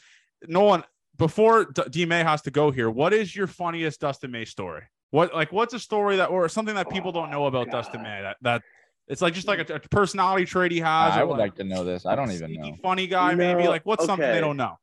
[0.49, 0.83] Nolan,
[1.17, 4.83] before D, D May has to go here, what is your funniest Dustin May story?
[5.11, 8.23] What like what's a story that or something that people don't know about Dustin May
[8.23, 8.63] that that
[9.09, 11.13] it's like just like a, a personality trait he has.
[11.13, 12.07] I would like to know this.
[12.07, 12.75] I don't even know.
[12.83, 14.79] Funny guy, You maybe like what's something they don't know.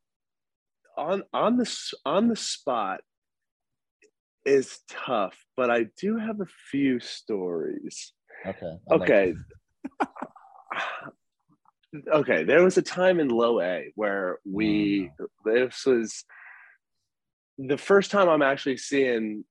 [0.98, 3.02] on on the on the spot
[4.50, 8.14] is tough, but I do have a few stories.
[8.46, 8.78] Okay.
[8.88, 9.34] Like- Okay.
[12.14, 15.12] okay, there was a time in low A where we
[15.46, 16.24] this was
[17.58, 19.44] the first time I'm actually seeing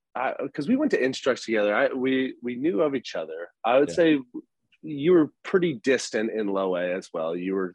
[0.43, 1.75] because we went to instructs together.
[1.75, 3.49] I we we knew of each other.
[3.65, 3.95] I would Yeah.
[3.95, 4.19] say
[4.83, 7.37] you were pretty distant in low A as well.
[7.37, 7.75] You were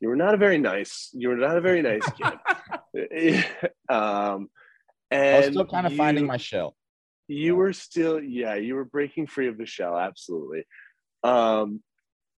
[0.00, 2.94] you were not a very nice you were not a very nice kid.
[3.88, 4.48] um
[5.12, 6.76] I and was still kind of finding my shell.
[7.28, 10.64] you were still, yeah, you were breaking free of the shell, absolutely.
[11.22, 11.82] Um,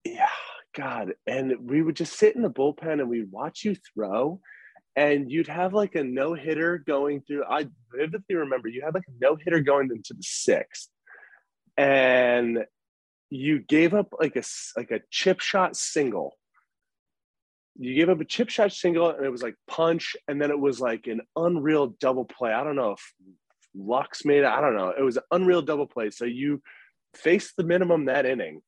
[0.05, 0.29] yeah,
[0.75, 4.41] God, and we would just sit in the bullpen and we'd watch you throw,
[4.97, 7.45] and you'd have like a no hitter going through.
[7.45, 10.89] I vividly remember you had like a no hitter going into the sixth,
[11.77, 12.65] and
[13.31, 14.43] you gave up like a
[14.77, 16.37] like a chip shot single.
[17.77, 20.59] You gave up a chip shot single, and it was like punch, and then it
[20.59, 22.53] was like an unreal double play.
[22.53, 23.15] I don't know if
[23.75, 24.47] Lux made it.
[24.47, 24.93] I don't know.
[24.97, 26.11] It was an unreal double play.
[26.11, 26.63] So you
[27.15, 28.61] faced the minimum that inning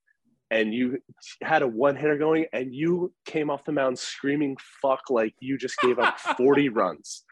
[0.51, 0.99] and you
[1.43, 5.59] had a one hitter going and you came off the mound screaming fuck like you
[5.59, 7.25] just gave up 40 runs.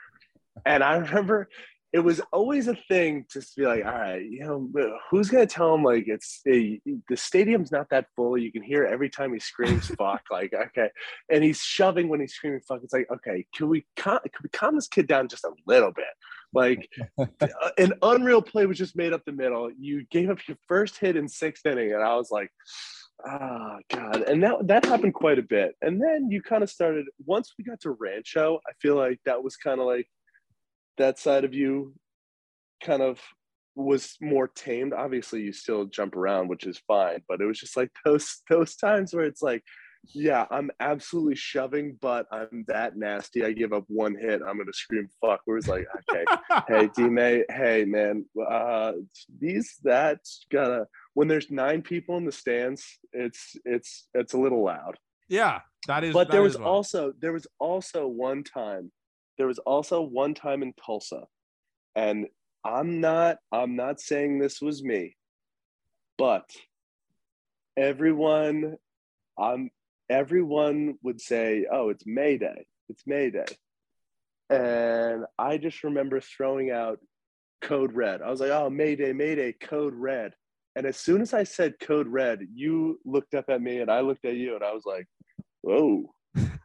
[0.64, 1.48] And I remember
[1.94, 4.68] it was always a thing to be like, all right, you know,
[5.08, 8.36] who's gonna tell him like it's the the stadium's not that full.
[8.36, 10.22] You can hear every time he screams fuck.
[10.28, 10.90] Like, okay.
[11.30, 12.80] And he's shoving when he's screaming fuck.
[12.82, 15.92] It's like, okay, can we calm, can we calm this kid down just a little
[15.92, 16.04] bit?
[16.52, 17.26] Like uh,
[17.78, 19.70] an unreal play was just made up the middle.
[19.78, 22.50] You gave up your first hit in sixth inning, and I was like,
[23.24, 24.22] ah, God.
[24.22, 25.76] And that that happened quite a bit.
[25.80, 28.58] And then you kind of started once we got to Rancho.
[28.68, 30.08] I feel like that was kind of like
[30.98, 31.94] that side of you,
[32.82, 33.20] kind of
[33.76, 34.92] was more tamed.
[34.92, 37.22] Obviously, you still jump around, which is fine.
[37.28, 39.62] But it was just like those those times where it's like.
[40.12, 43.42] Yeah, I'm absolutely shoving, but I'm that nasty.
[43.42, 45.40] I give up one hit, I'm gonna scream fuck.
[45.46, 46.24] Where it's like, okay,
[46.68, 48.92] hey D May, hey man, uh,
[49.40, 52.84] these that's gotta when there's nine people in the stands,
[53.14, 54.98] it's it's it's a little loud.
[55.30, 56.12] yeah, that is.
[56.12, 56.68] But that there was wild.
[56.68, 58.92] also there was also one time,
[59.38, 61.24] there was also one time in Tulsa,
[61.94, 62.26] and
[62.64, 65.16] I'm not I'm not saying this was me,
[66.18, 66.48] but
[67.76, 68.76] everyone,
[69.38, 69.70] I'm
[70.08, 73.46] everyone would say, oh, it's May Day, it's May Day,
[74.50, 77.00] and I just remember throwing out
[77.64, 78.22] code red.
[78.22, 80.34] I was like, oh, Mayday, Mayday, code red.
[80.76, 84.00] And as soon as I said code red, you looked up at me and I
[84.00, 85.06] looked at you and I was like,
[85.62, 86.13] whoa.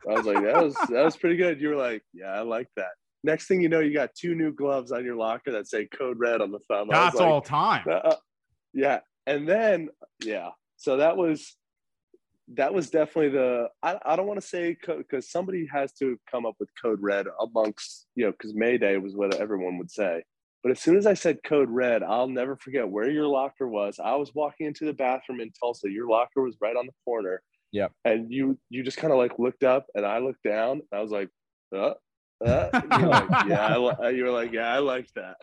[0.10, 1.62] I was like, that was that was pretty good.
[1.62, 2.91] You were like, yeah, I like that.
[3.24, 6.18] Next thing you know, you got two new gloves on your locker that say code
[6.20, 6.88] red on the thumb.
[6.89, 7.86] That's like, all time.
[7.89, 8.16] uh,
[8.74, 8.99] yeah.
[9.28, 9.89] And then,
[10.24, 10.49] yeah.
[10.78, 11.55] So that was
[12.55, 16.45] that was definitely the I, I don't want to say because somebody has to come
[16.45, 20.24] up with code red amongst you know because Mayday was what everyone would say.
[20.64, 23.97] But as soon as I said code red, I'll never forget where your locker was.
[24.03, 25.89] I was walking into the bathroom in Tulsa.
[25.89, 27.41] Your locker was right on the corner.
[27.72, 27.91] Yep.
[28.05, 30.82] And you you just kind of like looked up, and I looked down.
[30.91, 31.30] And I was like,
[31.76, 31.93] uh,
[32.43, 32.70] uh.
[32.74, 33.67] You're like, yeah.
[33.67, 35.38] I, li-" you were like, yeah, I like that.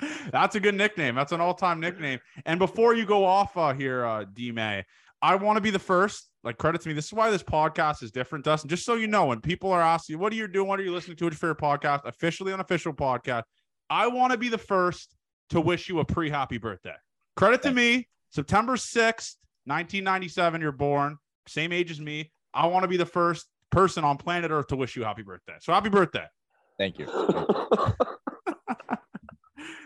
[0.32, 1.14] That's a good nickname.
[1.14, 2.20] That's an all-time nickname.
[2.46, 4.84] And before you go off uh, here, uh, D May,
[5.20, 6.26] I want to be the first.
[6.44, 6.94] Like credit to me.
[6.94, 8.70] This is why this podcast is different, Dustin.
[8.70, 10.68] Just so you know, when people are asking you, "What are you doing?
[10.68, 12.04] What are you listening to?" What's your favorite podcast?
[12.04, 13.42] Officially unofficial podcast.
[13.90, 15.14] I want to be the first
[15.50, 16.94] to wish you a pre-happy birthday.
[17.36, 18.08] Credit to me.
[18.30, 20.60] September sixth, nineteen ninety-seven.
[20.60, 21.18] You're born,
[21.48, 22.30] same age as me.
[22.54, 25.22] I want to be the first person on planet Earth to wish you a happy
[25.22, 25.56] birthday.
[25.60, 26.26] So happy birthday.
[26.78, 27.08] Thank you.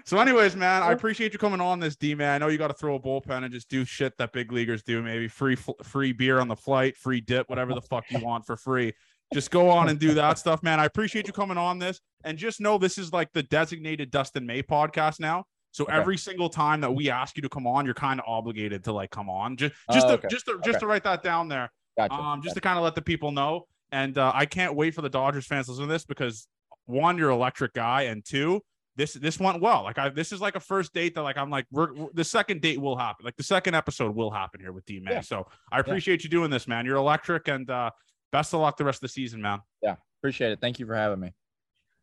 [0.04, 2.34] So, anyways, man, I appreciate you coming on this D man.
[2.34, 4.82] I know you got to throw a bullpen and just do shit that big leaguers
[4.82, 5.00] do.
[5.02, 8.56] Maybe free free beer on the flight, free dip, whatever the fuck you want for
[8.56, 8.92] free.
[9.32, 10.80] Just go on and do that stuff, man.
[10.80, 14.44] I appreciate you coming on this, and just know this is like the designated Dustin
[14.44, 15.44] May podcast now.
[15.72, 15.94] So okay.
[15.94, 18.92] every single time that we ask you to come on, you're kind of obligated to
[18.92, 19.56] like come on.
[19.56, 20.78] Just just oh, to, just to, just okay.
[20.78, 21.70] to write that down there.
[21.98, 22.14] Gotcha.
[22.14, 22.60] Um, just gotcha.
[22.60, 23.66] to kind of let the people know.
[23.90, 26.46] And uh, I can't wait for the Dodgers fans to listen to this because
[26.86, 28.62] one, you're electric guy, and two,
[28.96, 29.82] this this went well.
[29.82, 32.24] Like I this is like a first date that like I'm like we're, we're the
[32.24, 33.24] second date will happen.
[33.24, 35.12] Like the second episode will happen here with D May.
[35.12, 35.20] Yeah.
[35.20, 36.26] So I appreciate yeah.
[36.26, 36.84] you doing this, man.
[36.84, 37.90] You're electric and uh
[38.30, 39.60] best of luck the rest of the season, man.
[39.82, 40.60] Yeah, appreciate it.
[40.60, 41.32] Thank you for having me.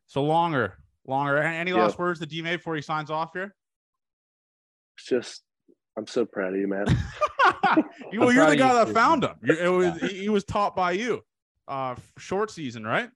[0.08, 1.38] So longer, longer.
[1.38, 3.56] Any last words to D May before he signs off here?
[5.00, 5.44] It's just
[5.98, 6.86] I'm so proud of you, man.
[8.12, 9.36] you, well, you're the guy that found him.
[9.44, 11.24] It was he was taught by you.
[11.68, 13.10] Uh short season, right?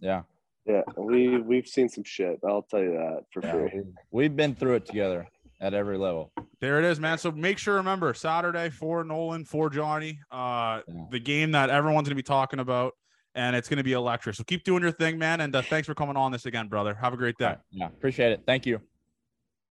[0.00, 0.22] Yeah.
[0.66, 2.40] Yeah, we we've seen some shit.
[2.46, 3.70] I'll tell you that for yeah, sure.
[4.10, 5.26] We've been through it together
[5.60, 6.30] at every level.
[6.60, 7.16] There it is, man.
[7.16, 11.04] So make sure remember Saturday for Nolan for Johnny, uh, yeah.
[11.10, 12.92] the game that everyone's gonna be talking about,
[13.34, 14.36] and it's gonna be electric.
[14.36, 15.40] So keep doing your thing, man.
[15.40, 16.94] And uh, thanks for coming on this again, brother.
[16.94, 17.46] Have a great day.
[17.46, 17.58] Right.
[17.70, 18.42] Yeah, appreciate it.
[18.44, 18.80] Thank you.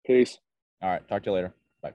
[0.05, 0.39] Peace.
[0.81, 1.53] All right, talk to you later.
[1.81, 1.93] Bye.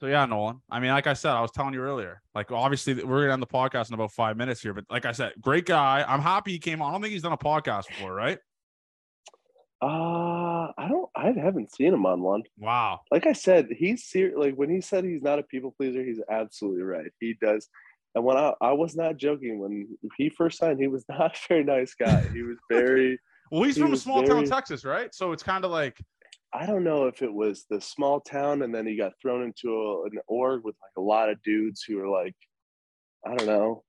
[0.00, 0.60] So yeah, Nolan.
[0.70, 2.22] I mean, like I said, I was telling you earlier.
[2.34, 4.74] Like, obviously, we're gonna end the podcast in about five minutes here.
[4.74, 6.04] But like I said, great guy.
[6.06, 6.90] I'm happy he came on.
[6.90, 8.38] I don't think he's done a podcast before, right?
[9.82, 11.10] Uh, I don't.
[11.14, 12.42] I haven't seen him on one.
[12.58, 13.00] Wow.
[13.10, 14.36] Like I said, he's serious.
[14.38, 17.10] Like when he said he's not a people pleaser, he's absolutely right.
[17.20, 17.68] He does.
[18.14, 21.38] And when I, I was not joking when he first signed, he was not a
[21.48, 22.26] very nice guy.
[22.32, 23.18] He was very.
[23.50, 25.14] Well, he's he from a small very, town Texas, right?
[25.14, 25.98] So it's kind of like
[26.52, 29.68] I don't know if it was the small town and then he got thrown into
[29.68, 32.34] a, an org with like a lot of dudes who are like,
[33.26, 33.82] I don't know.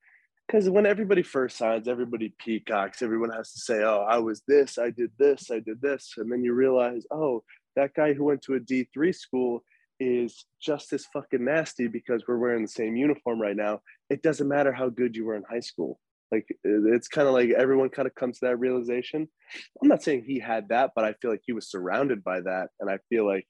[0.46, 3.02] Because when everybody first signs, everybody peacocks.
[3.02, 6.14] Everyone has to say, oh, I was this, I did this, I did this.
[6.18, 7.44] And then you realize, oh,
[7.76, 9.64] that guy who went to a D3 school
[10.00, 13.82] is just as fucking nasty because we're wearing the same uniform right now.
[14.10, 16.00] It doesn't matter how good you were in high school.
[16.32, 19.28] Like it's kind of like everyone kind of comes to that realization.
[19.82, 22.70] I'm not saying he had that, but I feel like he was surrounded by that,
[22.80, 23.48] and I feel like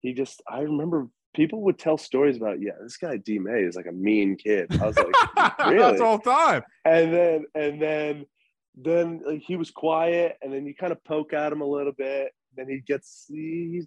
[0.00, 0.42] he just.
[0.48, 3.92] I remember people would tell stories about, yeah, this guy D May is like a
[3.92, 4.66] mean kid.
[4.80, 5.78] I was like, really?
[5.78, 6.62] That's all time.
[6.84, 8.26] And then and then
[8.74, 11.92] then like, he was quiet, and then you kind of poke at him a little
[11.96, 12.32] bit.
[12.56, 13.86] Then he gets he's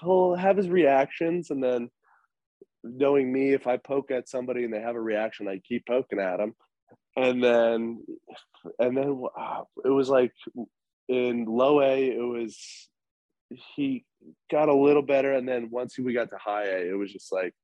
[0.00, 1.90] he'll have his reactions, and then
[2.84, 6.20] knowing me, if I poke at somebody and they have a reaction, I keep poking
[6.20, 6.54] at them
[7.16, 8.04] and then
[8.78, 10.32] and then uh, it was like
[11.08, 12.88] in low A, it was
[13.50, 14.04] he
[14.50, 17.32] got a little better, and then once we got to high A, it was just
[17.32, 17.54] like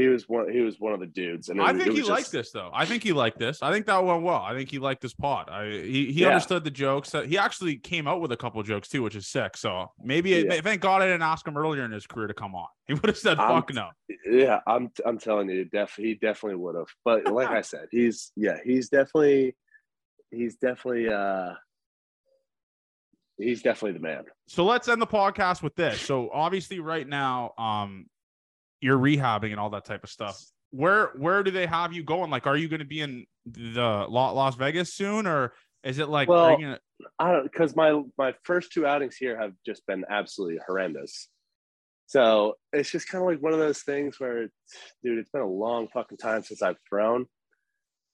[0.00, 0.50] he was one.
[0.50, 2.70] He was one of the dudes, and I think he just, liked this though.
[2.72, 3.62] I think he liked this.
[3.62, 4.40] I think that went well.
[4.40, 5.50] I think he liked this pod.
[5.50, 6.28] I he he yeah.
[6.28, 7.12] understood the jokes.
[7.26, 9.58] He actually came out with a couple jokes too, which is sick.
[9.58, 10.54] So maybe yeah.
[10.54, 12.66] it, thank God I didn't ask him earlier in his career to come on.
[12.90, 13.90] He would have said I'm, "Fuck no."
[14.28, 16.88] Yeah, I'm I'm telling you, def he definitely would have.
[17.04, 19.54] But like I said, he's yeah, he's definitely
[20.32, 21.52] he's definitely uh
[23.38, 24.24] he's definitely the man.
[24.48, 26.00] So let's end the podcast with this.
[26.00, 28.06] So obviously, right now, um,
[28.80, 30.42] you're rehabbing and all that type of stuff.
[30.70, 32.30] Where where do they have you going?
[32.30, 35.52] Like, are you going to be in the Las Vegas soon, or
[35.82, 36.28] is it like?
[36.28, 36.78] Well, gonna...
[37.18, 41.28] I don't because my my first two outings here have just been absolutely horrendous.
[42.06, 44.48] So it's just kind of like one of those things where,
[45.02, 47.26] dude, it's been a long fucking time since I've thrown,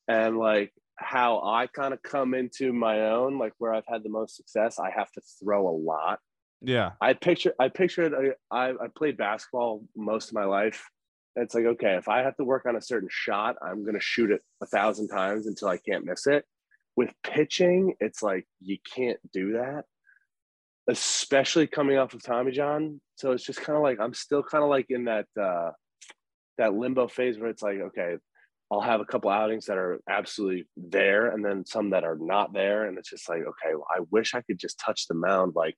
[0.07, 4.09] and like how I kind of come into my own, like where I've had the
[4.09, 6.19] most success, I have to throw a lot
[6.61, 6.91] yeah.
[7.01, 10.89] I picture I pictured I I played basketball most of my life.
[11.35, 14.31] It's like, okay, if I have to work on a certain shot, I'm gonna shoot
[14.31, 16.45] it a thousand times until I can't miss it.
[16.95, 19.85] With pitching, it's like you can't do that.
[20.89, 23.01] Especially coming off of Tommy John.
[23.15, 25.71] So it's just kind of like I'm still kind of like in that uh
[26.57, 28.15] that limbo phase where it's like, okay,
[28.71, 32.51] I'll have a couple outings that are absolutely there and then some that are not
[32.51, 32.85] there.
[32.85, 35.75] And it's just like, okay, well, I wish I could just touch the mound like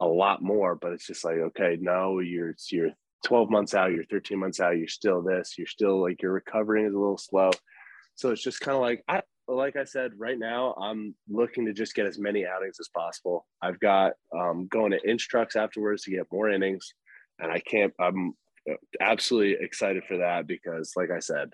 [0.00, 2.90] a lot more, but it's just like, okay, no, you're you're
[3.26, 6.86] 12 months out, you're 13 months out, you're still this, you're still like your recovering
[6.86, 7.50] is a little slow.
[8.14, 11.72] So it's just kind of like I like I said, right now I'm looking to
[11.72, 13.46] just get as many outings as possible.
[13.62, 16.94] I've got um, going to instructs afterwards to get more innings,
[17.38, 17.92] and I can't.
[17.98, 18.34] I'm
[19.00, 21.50] absolutely excited for that because, like I said,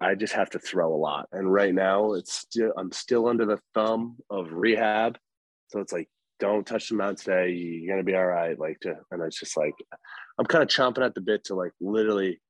[0.00, 1.28] I just have to throw a lot.
[1.32, 5.18] And right now, it's still I'm still under the thumb of rehab,
[5.68, 6.08] so it's like
[6.38, 7.50] don't touch the mound today.
[7.50, 8.58] You're gonna be all right.
[8.58, 9.74] Like to, and it's just like
[10.38, 12.40] I'm kind of chomping at the bit to like literally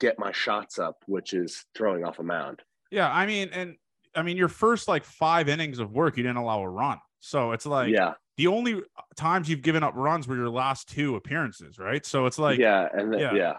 [0.00, 2.62] get my shots up, which is throwing off a mound.
[2.90, 3.76] Yeah, I mean, and
[4.14, 6.98] I mean, your first like five innings of work, you didn't allow a run.
[7.20, 8.80] So it's like, yeah, the only
[9.16, 12.04] times you've given up runs were your last two appearances, right?
[12.04, 13.20] So it's like, yeah, and yeah.
[13.20, 13.34] yeah.
[13.34, 13.52] yeah.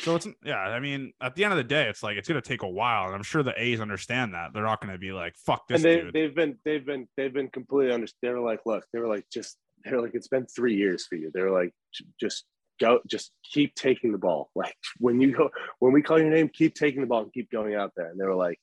[0.00, 0.58] So it's yeah.
[0.58, 3.06] I mean, at the end of the day, it's like it's gonna take a while,
[3.06, 4.52] and I'm sure the A's understand that.
[4.52, 7.32] They're not gonna be like, "Fuck this and they, dude." they've been they've been they've
[7.32, 10.28] been completely under they were like look they were like just they were like it's
[10.28, 11.72] been three years for you they were like
[12.20, 12.44] just
[12.80, 16.48] go just keep taking the ball like when you go when we call your name
[16.48, 18.58] keep taking the ball and keep going out there and they were like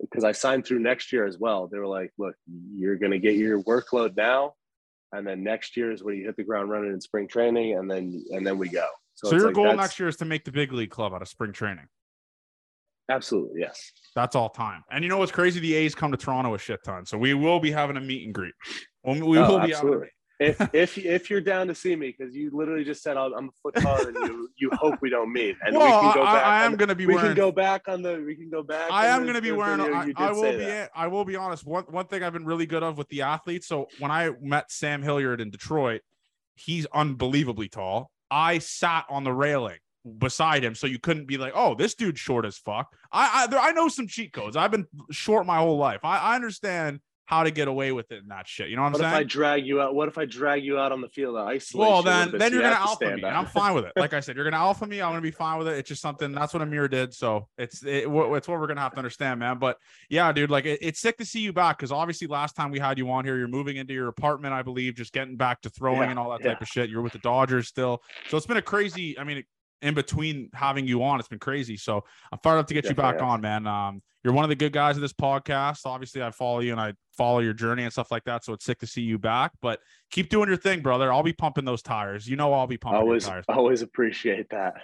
[0.00, 2.34] because i signed through next year as well they were like look
[2.74, 4.52] you're going to get your workload now
[5.12, 7.90] and then next year is when you hit the ground running in spring training and
[7.90, 8.86] then and then we go
[9.16, 11.12] so, it's your like goal that's- next year is to make the big league club
[11.12, 11.86] out of spring training.
[13.10, 14.82] absolutely yes That's all time.
[14.90, 15.60] And you know what's crazy?
[15.60, 18.24] The A's come to Toronto a shit ton, so we will be having a meet
[18.24, 18.54] and greet.
[19.04, 20.08] We we Oh, will be having absolutely.
[20.40, 23.50] if if if you're down to see me because you literally just said I'm a
[23.62, 26.34] foot taller than you, you hope we don't meet, and well, we can go I,
[26.34, 26.44] back.
[26.46, 27.28] I on am going to be we wearing.
[27.30, 28.22] can go back on the.
[28.26, 28.90] We can go back.
[28.90, 29.80] I am going to be wearing.
[29.80, 30.64] I, I will be.
[30.64, 30.90] that.
[30.94, 31.64] I will be honest.
[31.66, 33.66] One one thing I've been really good of with the athletes.
[33.68, 36.00] So when I met Sam Hilliard in Detroit,
[36.54, 38.10] he's unbelievably tall.
[38.30, 39.78] I sat on the railing
[40.18, 43.46] beside him, so you couldn't be like, "Oh, this dude's short as fuck." I I,
[43.46, 44.56] there, I know some cheat codes.
[44.56, 46.00] I've been short my whole life.
[46.04, 48.70] I, I understand how to get away with it and that shit.
[48.70, 49.12] You know what I'm saying?
[49.12, 49.94] What if I drag you out?
[49.96, 51.80] What if I drag you out on the field isolation?
[51.80, 53.92] Well, then, then You you're gonna alpha me, and I'm fine with it.
[53.96, 55.02] Like I said, you're gonna alpha me.
[55.02, 55.76] I'm gonna be fine with it.
[55.76, 56.30] It's just something.
[56.30, 57.12] That's what Amir did.
[57.12, 59.58] So it's it, it's what we're gonna have to understand, man.
[59.58, 62.70] But yeah, dude, like it, it's sick to see you back because obviously last time
[62.70, 65.60] we had you on here, you're moving into your apartment, I believe, just getting back
[65.62, 66.52] to throwing Yeah, and all that yeah.
[66.52, 66.88] type of shit.
[66.90, 69.18] You're with the Dodgers still, so it's been a crazy.
[69.18, 69.42] I mean.
[69.82, 71.76] In between having you on, it's been crazy.
[71.76, 72.02] So
[72.32, 73.66] I'm fired up to get you back on, man.
[73.66, 75.86] Um, you're one of the good guys of this podcast.
[75.86, 78.44] Obviously, I follow you and I follow your journey and stuff like that.
[78.44, 79.52] So it's sick to see you back.
[79.62, 81.12] But keep doing your thing, brother.
[81.12, 82.26] I'll be pumping those tires.
[82.26, 83.44] You know I'll be pumping always tires.
[83.48, 84.82] always appreciate that.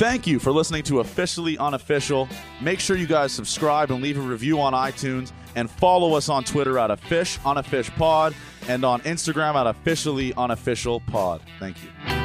[0.00, 2.26] Thank you for listening to Officially Unofficial.
[2.62, 6.42] Make sure you guys subscribe and leave a review on iTunes and follow us on
[6.42, 8.34] Twitter at a fish on a Fish Pod
[8.68, 11.40] and on Instagram at Officially Unofficial Pod.
[11.58, 12.19] Thank you.